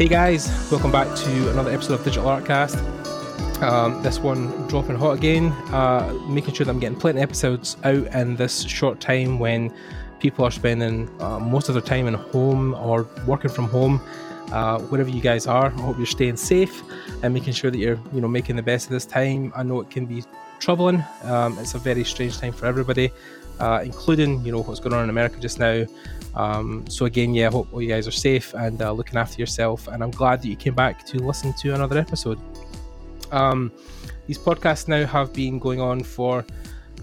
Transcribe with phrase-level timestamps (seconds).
[0.00, 2.80] Hey guys, welcome back to another episode of Digital Artcast.
[3.60, 7.76] Um, this one dropping hot again, uh, making sure that I'm getting plenty of episodes
[7.84, 9.70] out in this short time when
[10.18, 14.00] people are spending uh, most of their time in home or working from home.
[14.50, 16.82] Uh, wherever you guys are, I hope you're staying safe
[17.22, 19.52] and making sure that you're, you know, making the best of this time.
[19.54, 20.24] I know it can be
[20.60, 21.04] troubling.
[21.24, 23.12] Um, it's a very strange time for everybody,
[23.58, 25.84] uh, including, you know, what's going on in America just now.
[26.34, 29.40] Um, so again, yeah, I hope all you guys are safe and uh, looking after
[29.40, 29.88] yourself.
[29.88, 32.38] And I'm glad that you came back to listen to another episode.
[33.32, 33.72] Um,
[34.26, 36.44] these podcasts now have been going on for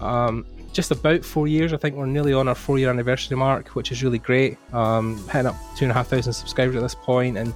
[0.00, 1.72] um, just about four years.
[1.72, 4.58] I think we're nearly on our four-year anniversary mark, which is really great.
[4.72, 7.52] Um, hitting up two and a half thousand subscribers at this point, and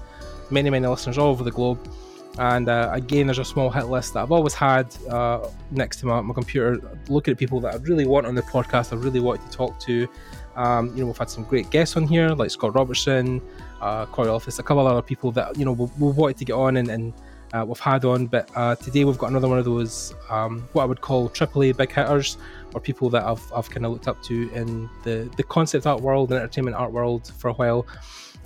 [0.50, 1.91] many, many listeners all over the globe.
[2.38, 6.06] And uh, again, there's a small hit list that I've always had uh, next to
[6.06, 9.20] my, my computer, looking at people that I really want on the podcast, I really
[9.20, 10.08] want to talk to.
[10.56, 13.41] Um, you know, we've had some great guests on here, like Scott Robertson,
[13.81, 16.44] uh, Corey Elphus, a couple of other people that you know we, we wanted to
[16.44, 17.12] get on and, and
[17.53, 18.27] uh, we've had on.
[18.27, 21.77] But uh, today we've got another one of those um, what I would call AAA
[21.77, 22.36] big hitters,
[22.75, 26.00] or people that I've, I've kind of looked up to in the the concept art
[26.00, 27.87] world and entertainment art world for a while.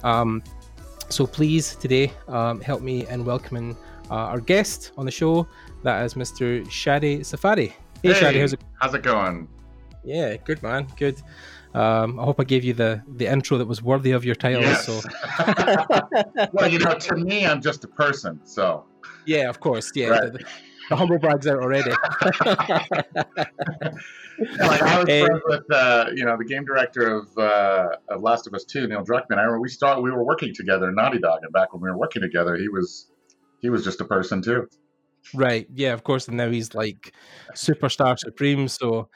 [0.05, 0.43] Um,
[1.09, 3.77] so please today um, help me in welcoming
[4.11, 5.47] uh, our guest on the show.
[5.83, 6.65] That is Mr.
[6.67, 7.69] Shaddy Safadi.
[8.03, 8.61] Hey, hey Shaddy, how's it?
[8.81, 9.49] How's it going?
[10.05, 11.21] Yeah, good man, good.
[11.77, 14.63] Um, I hope I gave you the the intro that was worthy of your title.
[14.63, 14.87] Yes.
[14.87, 14.99] So,
[16.55, 18.41] well, you know, to me, I'm just a person.
[18.45, 18.87] So,
[19.27, 20.09] yeah, of course, yeah.
[20.09, 20.33] Right.
[20.33, 20.47] The,
[20.89, 21.91] the, humble brag's out already.
[21.91, 22.33] like
[24.83, 28.55] I was friends with, uh, you know, the game director of uh, of Last of
[28.55, 29.33] Us Two, Neil Druckmann.
[29.37, 31.91] I remember we started, we were working together in Naughty Dog, and back when we
[31.91, 33.11] were working together, he was
[33.61, 34.67] he was just a person too.
[35.35, 35.67] Right.
[35.75, 35.93] Yeah.
[35.93, 36.27] Of course.
[36.27, 37.13] And now he's like
[37.53, 38.69] superstar supreme.
[38.69, 39.11] So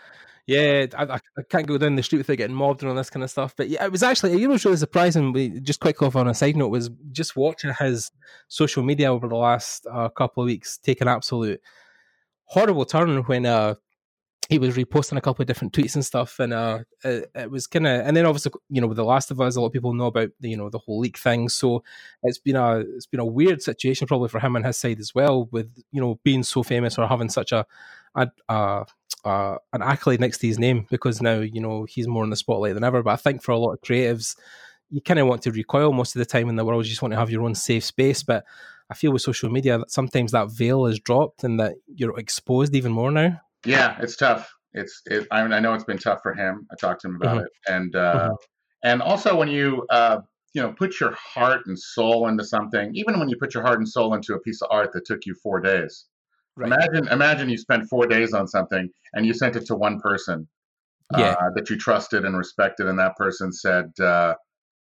[0.46, 3.22] yeah, I, I, can't go down the street without getting mobbed and all this kind
[3.22, 3.54] of stuff.
[3.56, 5.32] But yeah, it was actually, you know, really surprising.
[5.32, 8.10] We, just quick off on a side note was just watching his
[8.48, 11.60] social media over the last uh, couple of weeks take an absolute
[12.44, 13.74] horrible turn when uh,
[14.50, 17.68] he was reposting a couple of different tweets and stuff, and uh, it, it was
[17.68, 19.72] kind of, and then obviously, you know, with The Last of Us, a lot of
[19.72, 21.48] people know about the, you know, the whole leak thing.
[21.48, 21.84] So
[22.24, 25.14] it's been a, it's been a weird situation probably for him and his side as
[25.14, 27.64] well, with you know being so famous or having such a,
[28.16, 28.86] a, a
[29.24, 32.36] uh, an accolade next to his name because now you know he's more in the
[32.36, 33.02] spotlight than ever.
[33.02, 34.36] But I think for a lot of creatives,
[34.90, 36.84] you kind of want to recoil most of the time in the world.
[36.84, 38.22] You just want to have your own safe space.
[38.22, 38.44] But
[38.90, 42.74] I feel with social media that sometimes that veil is dropped and that you're exposed
[42.74, 43.40] even more now.
[43.64, 44.52] Yeah, it's tough.
[44.72, 46.66] It's it, I mean I know it's been tough for him.
[46.70, 47.44] I talked to him about mm-hmm.
[47.44, 48.34] it, and uh, mm-hmm.
[48.84, 50.20] and also when you uh,
[50.54, 53.78] you know put your heart and soul into something, even when you put your heart
[53.78, 56.06] and soul into a piece of art that took you four days,
[56.60, 56.72] Right.
[56.72, 60.46] Imagine, imagine you spent four days on something and you sent it to one person
[61.16, 61.36] yeah.
[61.40, 64.34] uh, that you trusted and respected, and that person said, uh,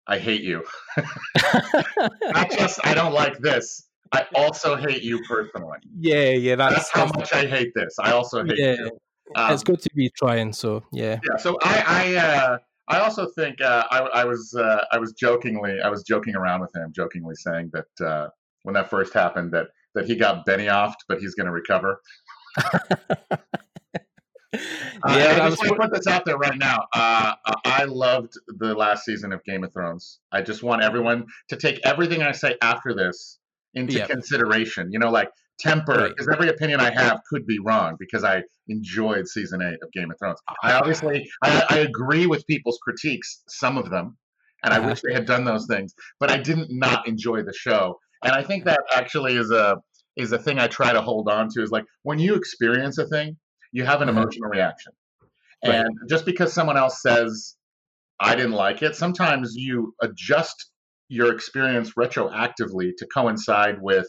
[0.08, 0.64] "I hate you."
[0.98, 3.88] Not just I don't like this.
[4.12, 5.80] I also hate you personally.
[5.98, 7.96] Yeah, yeah, that's, that's how much I hate this.
[8.00, 8.74] I also hate yeah.
[8.74, 8.92] you.
[9.36, 10.52] Um, it's good to be trying.
[10.52, 11.20] So yeah.
[11.24, 11.38] Yeah.
[11.38, 12.58] So I, I, uh,
[12.90, 16.60] I also think uh, I, I was, uh, I was jokingly, I was joking around
[16.60, 18.28] with him, jokingly saying that uh,
[18.64, 22.02] when that first happened, that that he got Benioffed, but he's going to recover.
[24.54, 24.60] yeah,
[25.04, 26.86] uh, I just want to put this out there right now.
[26.94, 27.34] Uh,
[27.66, 30.20] I loved the last season of Game of Thrones.
[30.32, 33.40] I just want everyone to take everything I say after this
[33.74, 34.92] into consideration.
[34.92, 35.30] You know, like
[35.62, 36.36] temper, because right.
[36.36, 40.18] every opinion I have could be wrong because I enjoyed season eight of Game of
[40.20, 40.40] Thrones.
[40.64, 44.18] I obviously I, I agree with people's critiques, some of them,
[44.64, 44.84] and uh-huh.
[44.84, 48.00] I wish they had done those things, but I didn't not enjoy the show.
[48.24, 49.78] And I think that actually is a
[50.18, 53.08] is a thing I try to hold on to is like when you experience a
[53.08, 53.38] thing,
[53.72, 54.18] you have an mm-hmm.
[54.18, 54.94] emotional reaction.
[55.66, 55.76] Right.
[55.76, 57.56] And just because someone else says
[58.20, 60.72] I didn't like it, sometimes you adjust
[61.08, 64.08] your experience retroactively to coincide with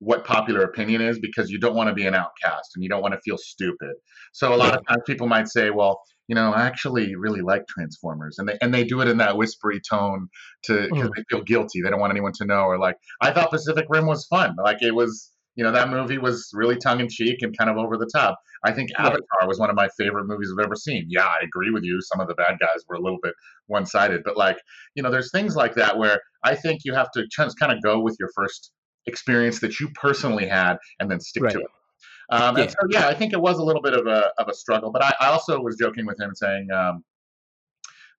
[0.00, 3.02] what popular opinion is because you don't want to be an outcast and you don't
[3.02, 3.94] want to feel stupid.
[4.32, 7.66] So a lot of times people might say, well, you know, I actually really like
[7.66, 10.28] Transformers, and they and they do it in that whispery tone
[10.64, 11.16] to because mm.
[11.16, 11.82] they feel guilty.
[11.82, 12.62] They don't want anyone to know.
[12.62, 14.56] Or like, I thought Pacific Rim was fun.
[14.62, 17.76] Like it was, you know, that movie was really tongue in cheek and kind of
[17.76, 18.38] over the top.
[18.64, 21.06] I think Avatar was one of my favorite movies I've ever seen.
[21.08, 22.00] Yeah, I agree with you.
[22.00, 23.34] Some of the bad guys were a little bit
[23.66, 24.58] one sided, but like,
[24.94, 27.82] you know, there's things like that where I think you have to just kind of
[27.82, 28.70] go with your first
[29.06, 31.52] experience that you personally had and then stick right.
[31.52, 31.66] to it.
[32.32, 32.62] Um, yeah.
[32.62, 34.90] And so, yeah, I think it was a little bit of a, of a struggle,
[34.90, 37.04] but I, I also was joking with him saying um,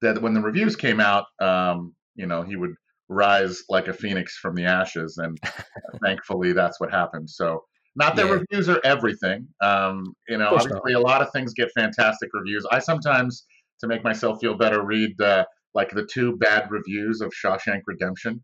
[0.01, 2.75] that when the reviews came out, um, you know, he would
[3.09, 5.17] rise like a phoenix from the ashes.
[5.17, 5.37] And
[6.03, 7.29] thankfully, that's what happened.
[7.29, 7.63] So,
[7.95, 8.39] not that yeah.
[8.51, 9.47] reviews are everything.
[9.61, 11.01] Um, you know, obviously, not.
[11.01, 12.65] a lot of things get fantastic reviews.
[12.71, 13.45] I sometimes,
[13.81, 18.43] to make myself feel better, read uh, like the two bad reviews of Shawshank Redemption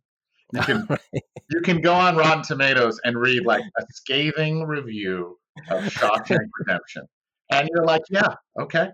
[0.53, 0.87] You can
[1.49, 5.38] you can go on Rotten Tomatoes and read like a scathing review
[5.69, 7.03] of Shawshank Redemption,
[7.51, 8.89] and you're like, yeah, okay,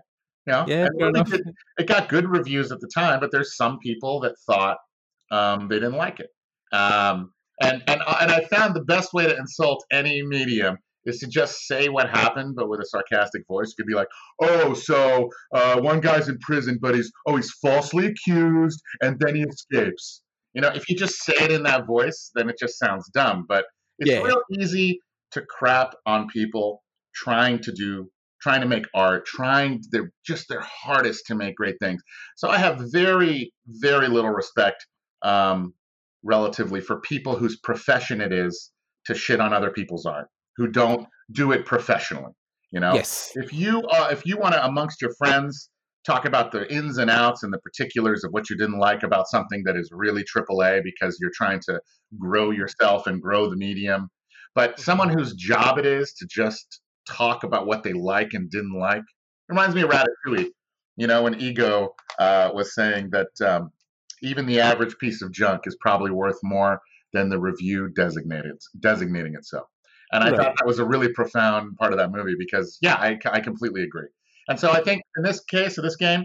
[0.46, 1.42] you know, Yeah, really did-
[1.78, 4.78] it got good reviews at the time, but there's some people that thought
[5.30, 6.30] um, they didn't like it.
[6.72, 11.18] Um, and and uh, and I found the best way to insult any medium is
[11.20, 13.68] to just say what happened, but with a sarcastic voice.
[13.68, 14.08] You could be like,
[14.42, 19.36] "Oh, so uh, one guy's in prison, but he's oh he's falsely accused, and then
[19.36, 20.22] he escapes."
[20.52, 23.46] You know, if you just say it in that voice, then it just sounds dumb.
[23.48, 23.64] But
[23.98, 24.22] it's Yeah.
[24.22, 25.00] real easy
[25.32, 26.82] to crap on people
[27.14, 28.10] trying to do
[28.42, 32.02] trying to make art trying they're just their hardest to make great things
[32.36, 34.86] so i have very very little respect
[35.22, 35.72] um,
[36.22, 38.70] relatively for people whose profession it is
[39.06, 42.32] to shit on other people's art who don't do it professionally
[42.70, 43.32] you know Yes.
[43.36, 45.70] if you uh, if you want to amongst your friends
[46.04, 49.26] talk about the ins and outs and the particulars of what you didn't like about
[49.26, 51.80] something that is really AAA because you're trying to
[52.16, 54.08] grow yourself and grow the medium
[54.56, 58.76] but someone whose job it is to just talk about what they like and didn't
[58.76, 59.04] like
[59.48, 60.48] reminds me of Ratatouille
[60.96, 63.70] you know when ego uh, was saying that um,
[64.22, 66.80] even the average piece of junk is probably worth more
[67.12, 69.68] than the review designated designating itself.
[70.12, 70.36] and I Right.
[70.36, 73.82] thought that was a really profound part of that movie because, yeah, I, I completely
[73.82, 74.08] agree.
[74.48, 76.24] And so I think in this case of this game,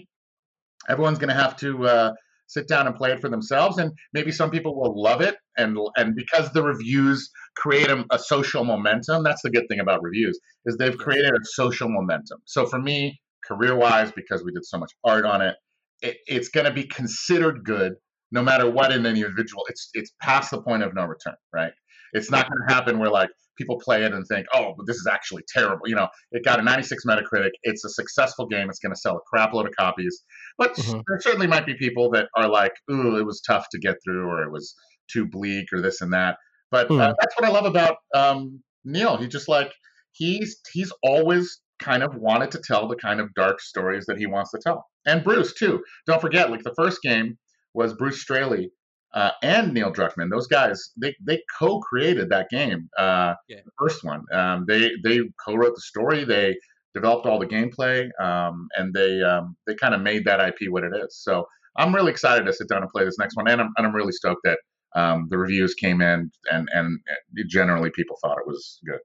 [0.89, 2.13] everyone's going to have to uh,
[2.47, 3.77] sit down and play it for themselves.
[3.77, 5.35] And maybe some people will love it.
[5.57, 10.01] And and because the reviews create a, a social momentum, that's the good thing about
[10.03, 12.39] reviews is they've created a social momentum.
[12.45, 15.56] So for me, career wise, because we did so much art on it,
[16.01, 17.94] it it's going to be considered good
[18.31, 19.65] no matter what in any individual.
[19.69, 21.74] It's it's past the point of no return, right?
[22.13, 24.98] It's not going to happen where like people play it and think, oh, but this
[24.98, 25.88] is actually terrible.
[25.88, 27.51] You know, it got a 96 Metacritic.
[27.63, 28.69] It's a successful game.
[28.69, 30.24] It's going to sell a crap load of copies.
[30.57, 31.03] But Mhm.
[31.07, 34.27] there certainly might be people that are like, ooh, it was tough to get through,
[34.27, 34.74] or it was
[35.12, 36.38] too bleak, or this and that.
[36.71, 37.13] But uh, Hmm.
[37.19, 39.18] that's what I love about um, Neil.
[39.18, 39.71] He just like
[40.13, 44.25] he's he's always kind of wanted to tell the kind of dark stories that he
[44.27, 44.85] wants to tell.
[45.06, 45.83] And Bruce too.
[46.07, 47.38] Don't forget, like the first game
[47.73, 48.69] was Bruce Straley
[49.13, 50.29] uh, and Neil Druckmann.
[50.29, 52.89] Those guys, they they co-created that game.
[52.97, 53.57] Uh, Yeah.
[53.65, 56.24] The first one, um, they they co-wrote the story.
[56.24, 56.56] They
[56.94, 60.83] developed all the gameplay, um, and they um, they kind of made that IP what
[60.83, 61.17] it is.
[61.17, 61.45] So
[61.77, 63.95] I'm really excited to sit down and play this next one, and I'm and I'm
[63.95, 64.59] really stoked that
[64.95, 66.99] um, the reviews came in, and and
[67.47, 68.99] generally people thought it was good.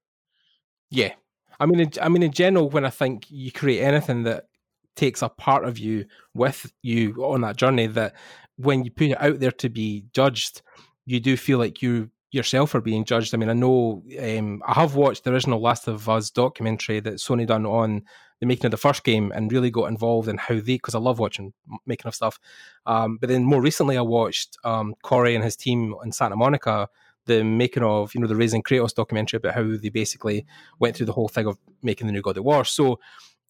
[0.91, 1.13] Yeah,
[1.59, 4.45] I mean, in, I mean, in general, when I think you create anything that
[4.95, 8.15] takes a part of you with you on that journey, that
[8.57, 10.63] when you put it out there to be judged,
[11.05, 13.35] you do feel like you yourself are being judged.
[13.35, 17.15] I mean, I know um, I have watched the original Last of Us documentary that
[17.15, 18.03] Sony done on
[18.41, 20.99] the making of the first game and really got involved in how they because I
[20.99, 21.53] love watching
[21.87, 22.39] making of stuff.
[22.85, 26.89] Um, but then more recently, I watched um, Cory and his team in Santa Monica
[27.27, 30.47] the making of you know the Raising Kratos documentary about how they basically
[30.79, 32.65] went through the whole thing of making the new God of War.
[32.65, 32.99] So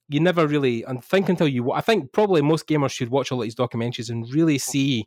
[0.08, 3.40] you never really, and think until you, I think probably most gamers should watch all
[3.40, 5.06] these documentaries and really see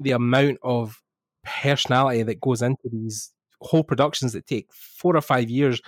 [0.00, 1.02] the amount of
[1.44, 5.80] personality that goes into these whole productions that take four or five years.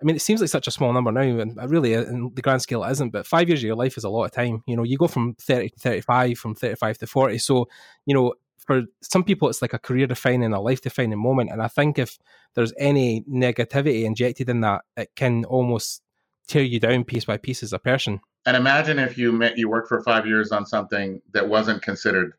[0.00, 2.60] I mean, it seems like such a small number now, and really, in the grand
[2.60, 3.10] scale, it isn't.
[3.10, 4.62] But five years of your life is a lot of time.
[4.66, 7.38] You know, you go from thirty to thirty-five, from thirty-five to forty.
[7.38, 7.66] So,
[8.04, 11.50] you know, for some people, it's like a career-defining, a life-defining moment.
[11.50, 12.18] And I think if
[12.54, 16.02] there's any negativity injected in that, it can almost
[16.46, 18.20] tear you down piece by piece as a person.
[18.44, 22.32] And imagine if you met, you worked for five years on something that wasn't considered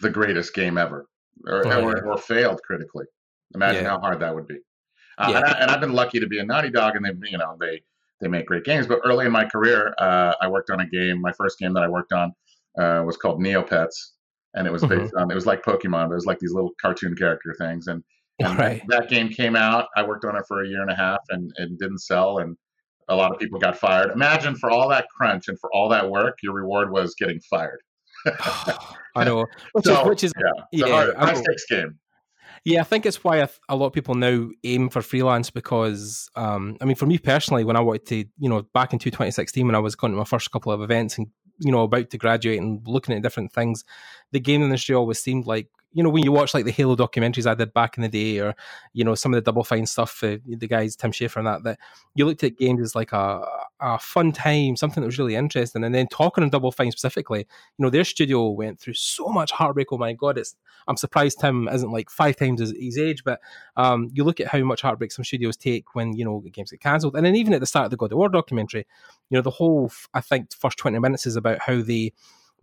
[0.00, 1.06] the greatest game ever,
[1.46, 3.06] or, Oh, or, or failed critically.
[3.54, 3.90] Imagine Yeah.
[3.90, 4.58] how hard that would be.
[5.18, 5.36] Uh, Yeah.
[5.38, 7.56] and, I, and I've been lucky to be a Naughty Dog, and they, you know,
[7.60, 7.82] they
[8.20, 8.86] they make great games.
[8.86, 11.20] But early in my career, uh, I worked on a game.
[11.20, 12.32] My first game that I worked on
[12.78, 13.94] uh, was called Neopets,
[14.54, 14.88] and it was Mhm.
[14.88, 16.06] based on it was like Pokemon.
[16.08, 18.02] But it was like these little cartoon character things, and
[18.38, 18.82] and Right.
[18.88, 19.88] that game came out.
[19.96, 22.56] I worked on it for a year and a half, and it didn't sell, and
[23.08, 24.10] a lot of people got fired.
[24.10, 27.80] Imagine for all that crunch and for all that work, your reward was getting fired.
[29.14, 31.42] I know, which So, is which is yeah, yeah, hard, I high know.
[31.42, 31.98] stakes game.
[32.66, 36.76] Yeah, I think it's why a, lot of people now aim for freelance because, um,
[36.80, 39.76] I mean, for me personally, when I wanted to, you know, back in 2016 when
[39.76, 41.28] I was going to my first couple of events and,
[41.60, 43.84] you know, about to graduate and looking at different things,
[44.32, 47.46] the game industry always seemed like, you know, when you watch like the Halo documentaries
[47.46, 48.54] I did back in the day or,
[48.92, 51.62] you know, some of the Double Fine stuff, uh, the guys, Tim Schafer and that,
[51.62, 51.78] that
[52.14, 53.42] you looked at games as like a,
[53.80, 55.84] a fun time, something that was really interesting.
[55.84, 59.52] And then talking on Double Fine specifically, you know, their studio went through so much
[59.52, 59.90] heartbreak.
[59.90, 60.54] Oh my God, it's
[60.86, 63.40] I'm surprised Tim isn't like five times his, his age, but
[63.76, 66.80] um, you look at how much heartbreak some studios take when you know games get
[66.80, 68.86] cancelled, and then even at the start of the God of War documentary,
[69.30, 72.12] you know the whole I think first twenty minutes is about how they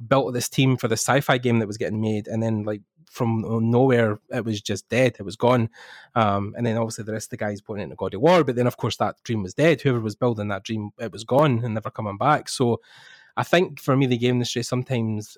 [0.08, 2.82] built this team for the sci-fi game that was getting made, and then like
[3.14, 5.16] from nowhere it was just dead.
[5.20, 5.70] It was gone.
[6.16, 8.56] Um, and then obviously the rest of the guys went into God of War, but
[8.56, 9.82] then of course that dream was dead.
[9.82, 12.50] Whoever was building that dream, it was gone and never coming back.
[12.50, 12.82] So
[13.38, 15.38] I think for me, the game industry sometimes,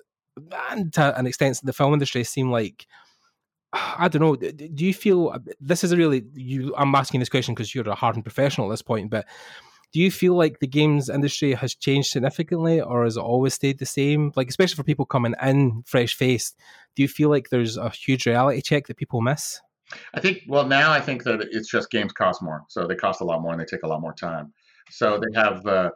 [0.70, 2.86] and to an extent, the film industry seem like
[3.72, 4.36] I don't know.
[4.36, 6.74] Do you feel this is a really you?
[6.76, 9.26] I'm asking this question because you're a hardened professional at this point, but
[9.96, 13.78] do you feel like the games industry has changed significantly, or has it always stayed
[13.78, 14.30] the same?
[14.36, 16.60] Like, especially for people coming in fresh faced,
[16.94, 19.58] do you feel like there's a huge reality check that people miss?
[20.12, 20.42] I think.
[20.48, 23.40] Well, now I think that it's just games cost more, so they cost a lot
[23.40, 24.52] more and they take a lot more time.
[24.90, 25.64] So they have.
[25.64, 25.90] Uh,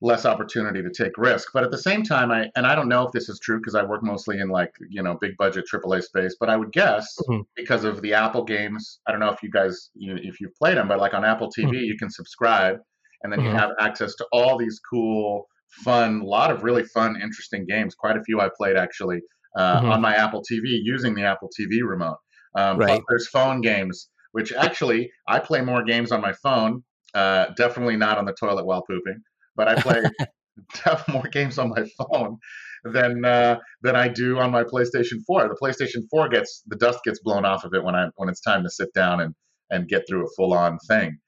[0.00, 1.48] less opportunity to take risk.
[1.52, 3.74] But at the same time, I and I don't know if this is true because
[3.74, 7.18] I work mostly in like you know big budget AAA space, but I would guess
[7.28, 7.40] mm-hmm.
[7.56, 9.00] because of the Apple games.
[9.08, 11.24] I don't know if you guys you know, if you've played them, but like on
[11.24, 11.74] Apple TV, mm-hmm.
[11.74, 12.78] you can subscribe
[13.22, 13.50] and then mm-hmm.
[13.50, 15.46] you have access to all these cool,
[15.84, 17.94] fun, a lot of really fun, interesting games.
[17.94, 19.20] Quite a few I played actually
[19.56, 19.90] uh, mm-hmm.
[19.90, 22.18] on my Apple TV using the Apple TV remote.
[22.54, 23.02] Um, right.
[23.08, 26.82] there's phone games, which actually I play more games on my phone.
[27.14, 29.22] Uh, definitely not on the toilet while pooping
[29.58, 30.00] but I play
[31.08, 32.38] more games on my phone
[32.84, 35.48] than uh, than I do on my PlayStation 4.
[35.48, 38.40] The PlayStation 4 gets the dust gets blown off of it when I when it's
[38.40, 39.34] time to sit down and
[39.70, 41.18] and get through a full on thing.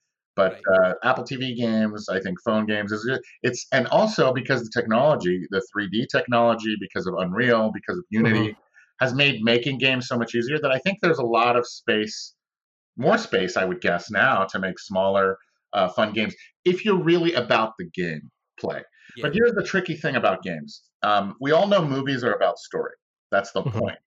[0.41, 3.07] But uh, Apple TV games, I think phone games is
[3.43, 8.49] it's and also because the technology, the 3D technology, because of Unreal, because of Unity,
[8.53, 9.05] mm-hmm.
[9.05, 12.35] has made making games so much easier that I think there's a lot of space,
[12.97, 15.37] more space, I would guess now to make smaller
[15.75, 18.83] uh, fun games if you're really about the game play.
[19.17, 19.25] Yeah.
[19.25, 20.85] But here's the tricky thing about games.
[21.03, 22.95] Um, we all know movies are about story.
[23.31, 23.79] That's the mm-hmm.
[23.79, 23.99] point.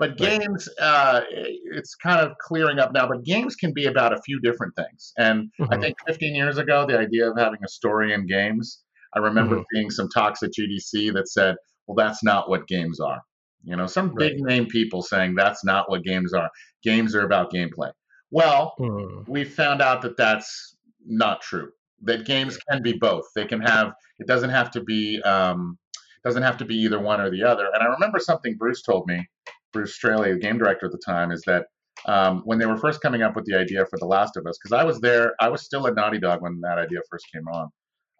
[0.00, 3.06] But games, uh, it's kind of clearing up now.
[3.06, 5.12] But games can be about a few different things.
[5.18, 5.74] And mm-hmm.
[5.74, 8.80] I think 15 years ago, the idea of having a story in games,
[9.14, 9.64] I remember mm-hmm.
[9.74, 13.20] seeing some talks at GDC that said, "Well, that's not what games are."
[13.62, 16.48] You know, some big name people saying that's not what games are.
[16.82, 17.92] Games are about gameplay.
[18.30, 19.28] Well, mm.
[19.28, 21.72] we found out that that's not true.
[22.04, 23.26] That games can be both.
[23.36, 23.92] They can have.
[24.18, 25.20] It doesn't have to be.
[25.20, 25.76] Um,
[26.24, 27.66] doesn't have to be either one or the other.
[27.72, 29.26] And I remember something Bruce told me.
[29.72, 31.66] Bruce Straley, the game director at the time, is that
[32.06, 34.58] um, when they were first coming up with the idea for The Last of Us,
[34.58, 37.46] because I was there, I was still at Naughty Dog when that idea first came
[37.48, 37.68] on,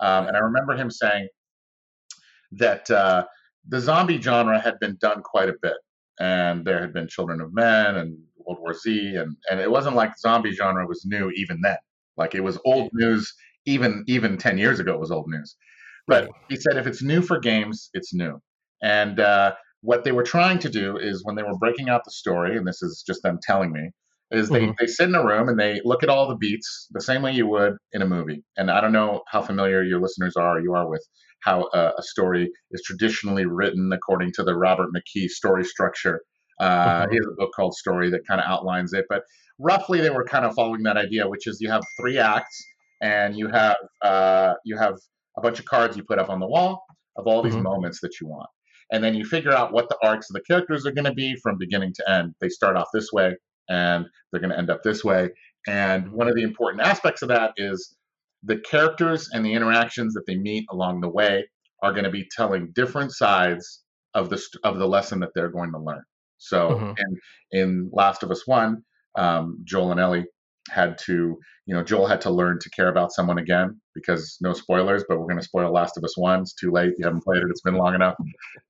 [0.00, 1.28] um, and I remember him saying
[2.52, 3.25] that uh,
[3.69, 5.76] the zombie genre had been done quite a bit,
[6.19, 9.97] and there had been Children of Men and World War Z, and and it wasn't
[9.97, 11.78] like zombie genre was new even then.
[12.16, 13.33] Like it was old news
[13.66, 15.57] even even 10 years ago it was old news.
[16.07, 18.40] But he said if it's new for games, it's new.
[18.83, 22.10] And uh, what they were trying to do is when they were breaking out the
[22.10, 23.90] story, and this is just them telling me,
[24.30, 24.72] is they, mm-hmm.
[24.78, 27.32] they sit in a room and they look at all the beats the same way
[27.32, 28.44] you would in a movie.
[28.56, 31.04] And I don't know how familiar your listeners are or you are with
[31.40, 36.20] how a, a story is traditionally written according to the Robert McKee story structure.
[36.60, 37.10] Uh, mm-hmm.
[37.10, 39.06] He has a book called Story that kind of outlines it.
[39.08, 39.22] But
[39.58, 42.62] roughly they were kind of following that idea, which is you have three acts
[43.00, 44.94] and you have uh, you have
[45.37, 46.82] a bunch of cards you put up on the wall
[47.16, 47.64] of all these mm-hmm.
[47.64, 48.49] moments that you want,
[48.92, 51.37] and then you figure out what the arcs of the characters are going to be
[51.42, 52.35] from beginning to end.
[52.40, 53.37] They start off this way,
[53.68, 55.30] and they're going to end up this way.
[55.66, 57.97] And one of the important aspects of that is
[58.42, 61.47] the characters and the interactions that they meet along the way
[61.82, 63.82] are going to be telling different sides
[64.14, 66.02] of the of the lesson that they're going to learn.
[66.38, 66.92] So mm-hmm.
[66.99, 68.82] in in Last of Us One,
[69.16, 70.26] um, Joel and Ellie
[70.70, 74.52] had to, you know, Joel had to learn to care about someone again because no
[74.52, 76.42] spoilers, but we're going to spoil Last of Us 1.
[76.42, 76.94] It's too late.
[76.99, 78.14] You haven't played it, it's been long enough.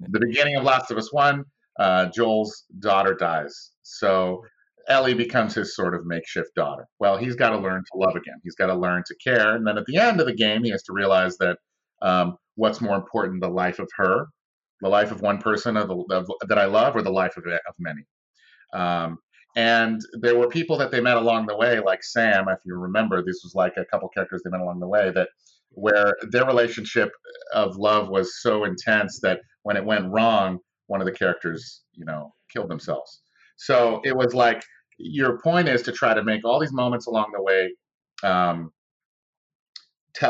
[0.00, 1.44] the beginning of Last of Us 1,
[1.78, 3.70] uh, Joel's daughter dies.
[3.82, 4.44] So
[4.88, 6.86] Ellie becomes his sort of makeshift daughter.
[6.98, 8.40] Well, he's got to learn to love again.
[8.42, 9.54] He's got to learn to care.
[9.56, 11.58] And then at the end of the game, he has to realize that
[12.02, 14.26] um, what's more important, the life of her,
[14.80, 17.44] the life of one person of the, of, that I love, or the life of,
[17.46, 18.02] of many.
[18.72, 19.18] Um,
[19.56, 23.22] and there were people that they met along the way, like Sam, if you remember,
[23.22, 25.28] this was like a couple characters they met along the way that
[25.72, 27.10] where their relationship
[27.54, 32.04] of love was so intense that when it went wrong, one of the characters, you
[32.04, 33.22] know, killed themselves.
[33.56, 34.62] So it was like
[34.98, 37.72] your point is to try to make all these moments along the way
[38.22, 38.72] um,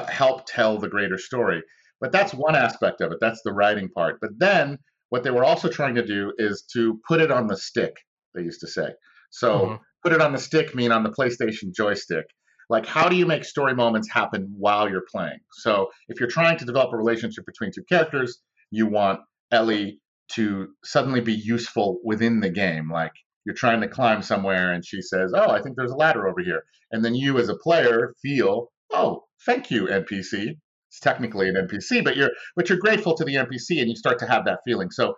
[0.09, 1.63] help tell the greater story.
[2.01, 3.19] But that's one aspect of it.
[3.21, 4.19] That's the writing part.
[4.21, 4.79] But then
[5.11, 7.95] what they were also trying to do is to put it on the stick,
[8.35, 8.91] they used to say.
[9.31, 9.75] So mm-hmm.
[10.03, 12.27] put it on the stick mean on the PlayStation joystick.
[12.69, 15.41] Like, how do you make story moments happen while you're playing?
[15.53, 19.21] So if you're trying to develop a relationship between two characters, you want
[19.51, 20.01] Ellie
[20.33, 22.91] to suddenly be useful within the game.
[22.91, 23.13] Like
[23.45, 26.41] you're trying to climb somewhere and she says, Oh, I think there's a ladder over
[26.41, 26.63] here.
[26.93, 30.57] And then you as a player feel, Oh, thank you, NPC.
[30.89, 34.19] it's technically an NPC, but you're but you're grateful to the NPC, and you start
[34.21, 34.91] to have that feeling.
[34.91, 35.15] So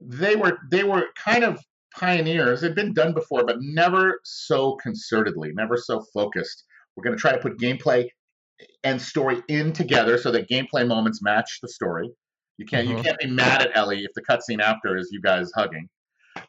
[0.00, 1.58] they were they were kind of
[1.98, 2.62] pioneers.
[2.62, 6.64] It'd been done before, but never so concertedly, never so focused.
[6.96, 8.08] We're going to try to put gameplay
[8.84, 12.10] and story in together so that gameplay moments match the story.
[12.58, 12.98] You can't mm-hmm.
[12.98, 15.88] you can't be mad at Ellie if the cutscene after is you guys hugging.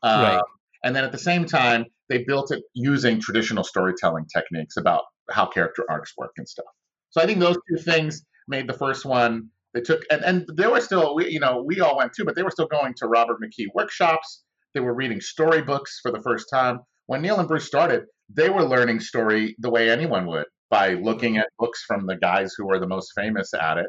[0.04, 0.42] Um, right.
[0.84, 5.46] And then at the same time, they built it using traditional storytelling techniques about how
[5.46, 6.66] character arcs work and stuff.
[7.12, 9.50] So I think those two things made the first one.
[9.74, 12.36] They took and, and they were still we, you know we all went too, but
[12.36, 14.44] they were still going to Robert McKee workshops.
[14.74, 16.80] They were reading storybooks for the first time.
[17.08, 21.38] When Neil and Bruce started, they were learning story the way anyone would by looking
[21.38, 23.88] at books from the guys who were the most famous at it.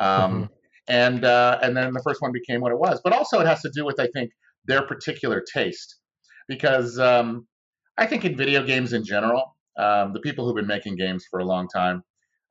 [0.00, 0.44] Um, mm-hmm.
[0.88, 3.00] And uh, and then the first one became what it was.
[3.02, 4.30] But also it has to do with I think
[4.66, 5.98] their particular taste,
[6.48, 7.46] because um,
[7.96, 11.38] I think in video games in general, um, the people who've been making games for
[11.40, 12.02] a long time,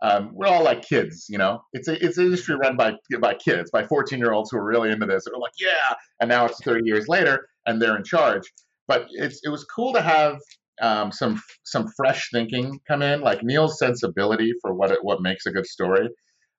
[0.03, 1.63] um, we're all like kids, you know.
[1.71, 4.65] It's a, it's an industry run by by kids, by 14 year olds who are
[4.65, 5.23] really into this.
[5.25, 8.43] They're like, yeah, and now it's 30 years later, and they're in charge.
[8.85, 10.39] But it's it was cool to have
[10.81, 15.45] um, some some fresh thinking come in, like Neil's sensibility for what it, what makes
[15.45, 16.09] a good story,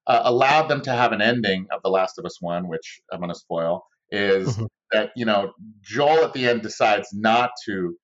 [0.07, 3.21] uh, allowed them to have an ending of The Last of Us One, which I'm
[3.21, 4.65] going to spoil, is mm-hmm.
[4.93, 7.95] that you know Joel at the end decides not to,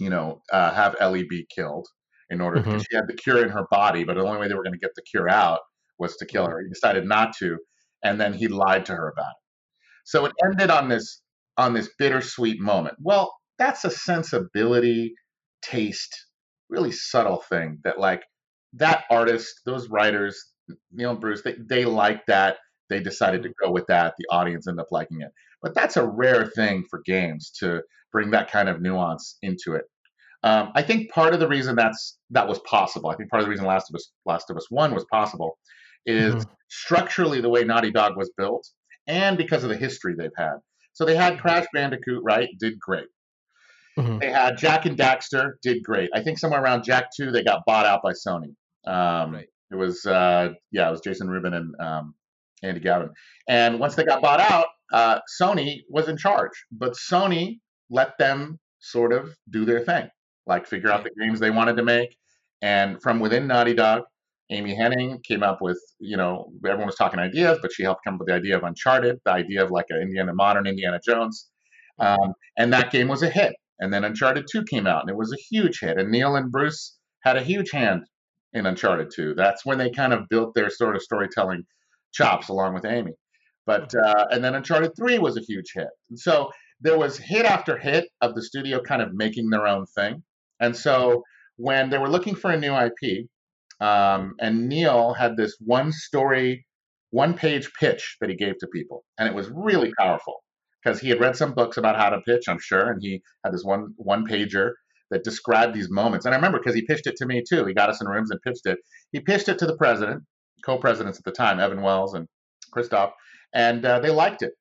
[0.00, 1.88] you know, uh, have Ellie be killed
[2.30, 2.70] in order mm-hmm.
[2.70, 4.72] because she had the cure in her body, but the only way they were going
[4.72, 5.60] to get the cure out
[5.98, 6.60] was to kill her.
[6.60, 7.58] He decided not to,
[8.02, 9.36] and then he lied to her about it.
[10.04, 11.22] So it ended on this
[11.56, 12.96] on this bittersweet moment.
[13.00, 15.14] Well, that's a sensibility,
[15.62, 16.26] taste,
[16.68, 18.22] really subtle thing that like
[18.74, 20.38] that artist, those writers,
[20.92, 22.56] Neil and Bruce, they, they like that.
[22.90, 24.14] They decided to go with that.
[24.18, 25.30] The audience ended up liking it.
[25.62, 29.84] But that's a rare thing for games to bring that kind of nuance into it.
[30.46, 33.46] Um, I think part of the reason that's that was possible, I think part of
[33.46, 35.58] the reason Last of Us Last of Us One was possible,
[36.06, 36.50] is mm-hmm.
[36.68, 38.68] structurally the way Naughty Dog was built,
[39.08, 40.58] and because of the history they've had.
[40.92, 42.48] So they had Crash Bandicoot, right?
[42.60, 43.08] Did great.
[43.98, 44.18] Mm-hmm.
[44.18, 46.10] They had Jak and Daxter, did great.
[46.14, 48.54] I think somewhere around Jak 2, they got bought out by Sony.
[48.86, 49.46] Um, right.
[49.70, 52.14] It was, uh, yeah, it was Jason Rubin and um,
[52.62, 53.10] Andy Gavin.
[53.48, 56.52] And once they got bought out, uh, Sony was in charge.
[56.70, 57.58] But Sony
[57.90, 60.08] let them sort of do their thing,
[60.46, 62.16] like figure out the games they wanted to make.
[62.62, 64.02] And from within Naughty Dog,
[64.50, 68.14] Amy Hennig came up with, you know, everyone was talking ideas, but she helped come
[68.14, 71.48] up with the idea of Uncharted, the idea of like an Indiana, modern Indiana Jones.
[71.98, 73.54] Um, and that game was a hit.
[73.80, 75.98] And then Uncharted 2 came out and it was a huge hit.
[75.98, 78.04] And Neil and Bruce had a huge hand
[78.52, 79.34] in Uncharted 2.
[79.34, 81.64] That's when they kind of built their sort of storytelling
[82.12, 83.12] chops along with Amy.
[83.66, 85.88] But uh, and then Uncharted 3 was a huge hit.
[86.08, 89.86] And so there was hit after hit of the studio kind of making their own
[89.86, 90.22] thing.
[90.60, 91.22] And so
[91.56, 93.26] when they were looking for a new IP,
[93.80, 96.66] um, and Neil had this one story,
[97.10, 100.42] one page pitch that he gave to people, and it was really powerful
[100.82, 103.52] because he had read some books about how to pitch, I'm sure, and he had
[103.52, 104.72] this one one pager
[105.10, 106.26] that described these moments.
[106.26, 107.64] And I remember because he pitched it to me too.
[107.64, 108.78] He got us in rooms and pitched it.
[109.12, 110.22] He pitched it to the president,
[110.64, 112.26] co-presidents at the time, Evan Wells and
[112.72, 113.12] Christophe,
[113.54, 114.52] and uh, they liked it.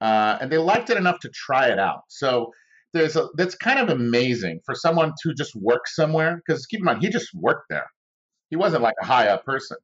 [0.00, 2.00] Uh, and they liked it enough to try it out.
[2.08, 2.50] So
[2.92, 6.42] there's a, that's kind of amazing for someone to just work somewhere.
[6.46, 7.86] Because keep in mind, he just worked there.
[8.50, 9.78] He wasn't like a high up person.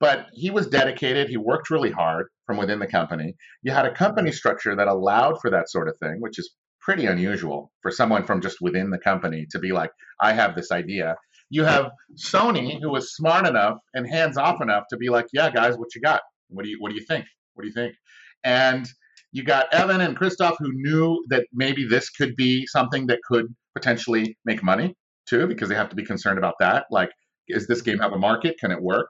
[0.00, 1.28] But he was dedicated.
[1.28, 3.34] He worked really hard from within the company.
[3.62, 7.06] You had a company structure that allowed for that sort of thing, which is pretty
[7.06, 11.16] unusual for someone from just within the company to be like, I have this idea.
[11.50, 15.50] You have Sony, who was smart enough and hands off enough to be like, Yeah,
[15.50, 16.22] guys, what you got?
[16.48, 17.26] What do you What do you think?
[17.54, 17.94] What do you think?
[18.42, 18.88] And
[19.32, 23.54] you got Evan and Christophe, who knew that maybe this could be something that could
[23.74, 26.86] potentially make money too, because they have to be concerned about that.
[26.90, 27.10] Like,
[27.48, 28.58] is this game have a market?
[28.58, 29.08] Can it work?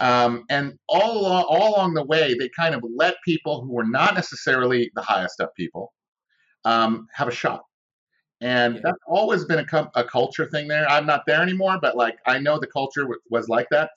[0.00, 3.86] Um, and all along, all along the way, they kind of let people who were
[3.86, 5.92] not necessarily the highest up people
[6.64, 7.62] um, have a shot.
[8.40, 10.88] And that's always been a, a, culture thing there.
[10.88, 13.90] I'm not there anymore, but like I know the culture was like that.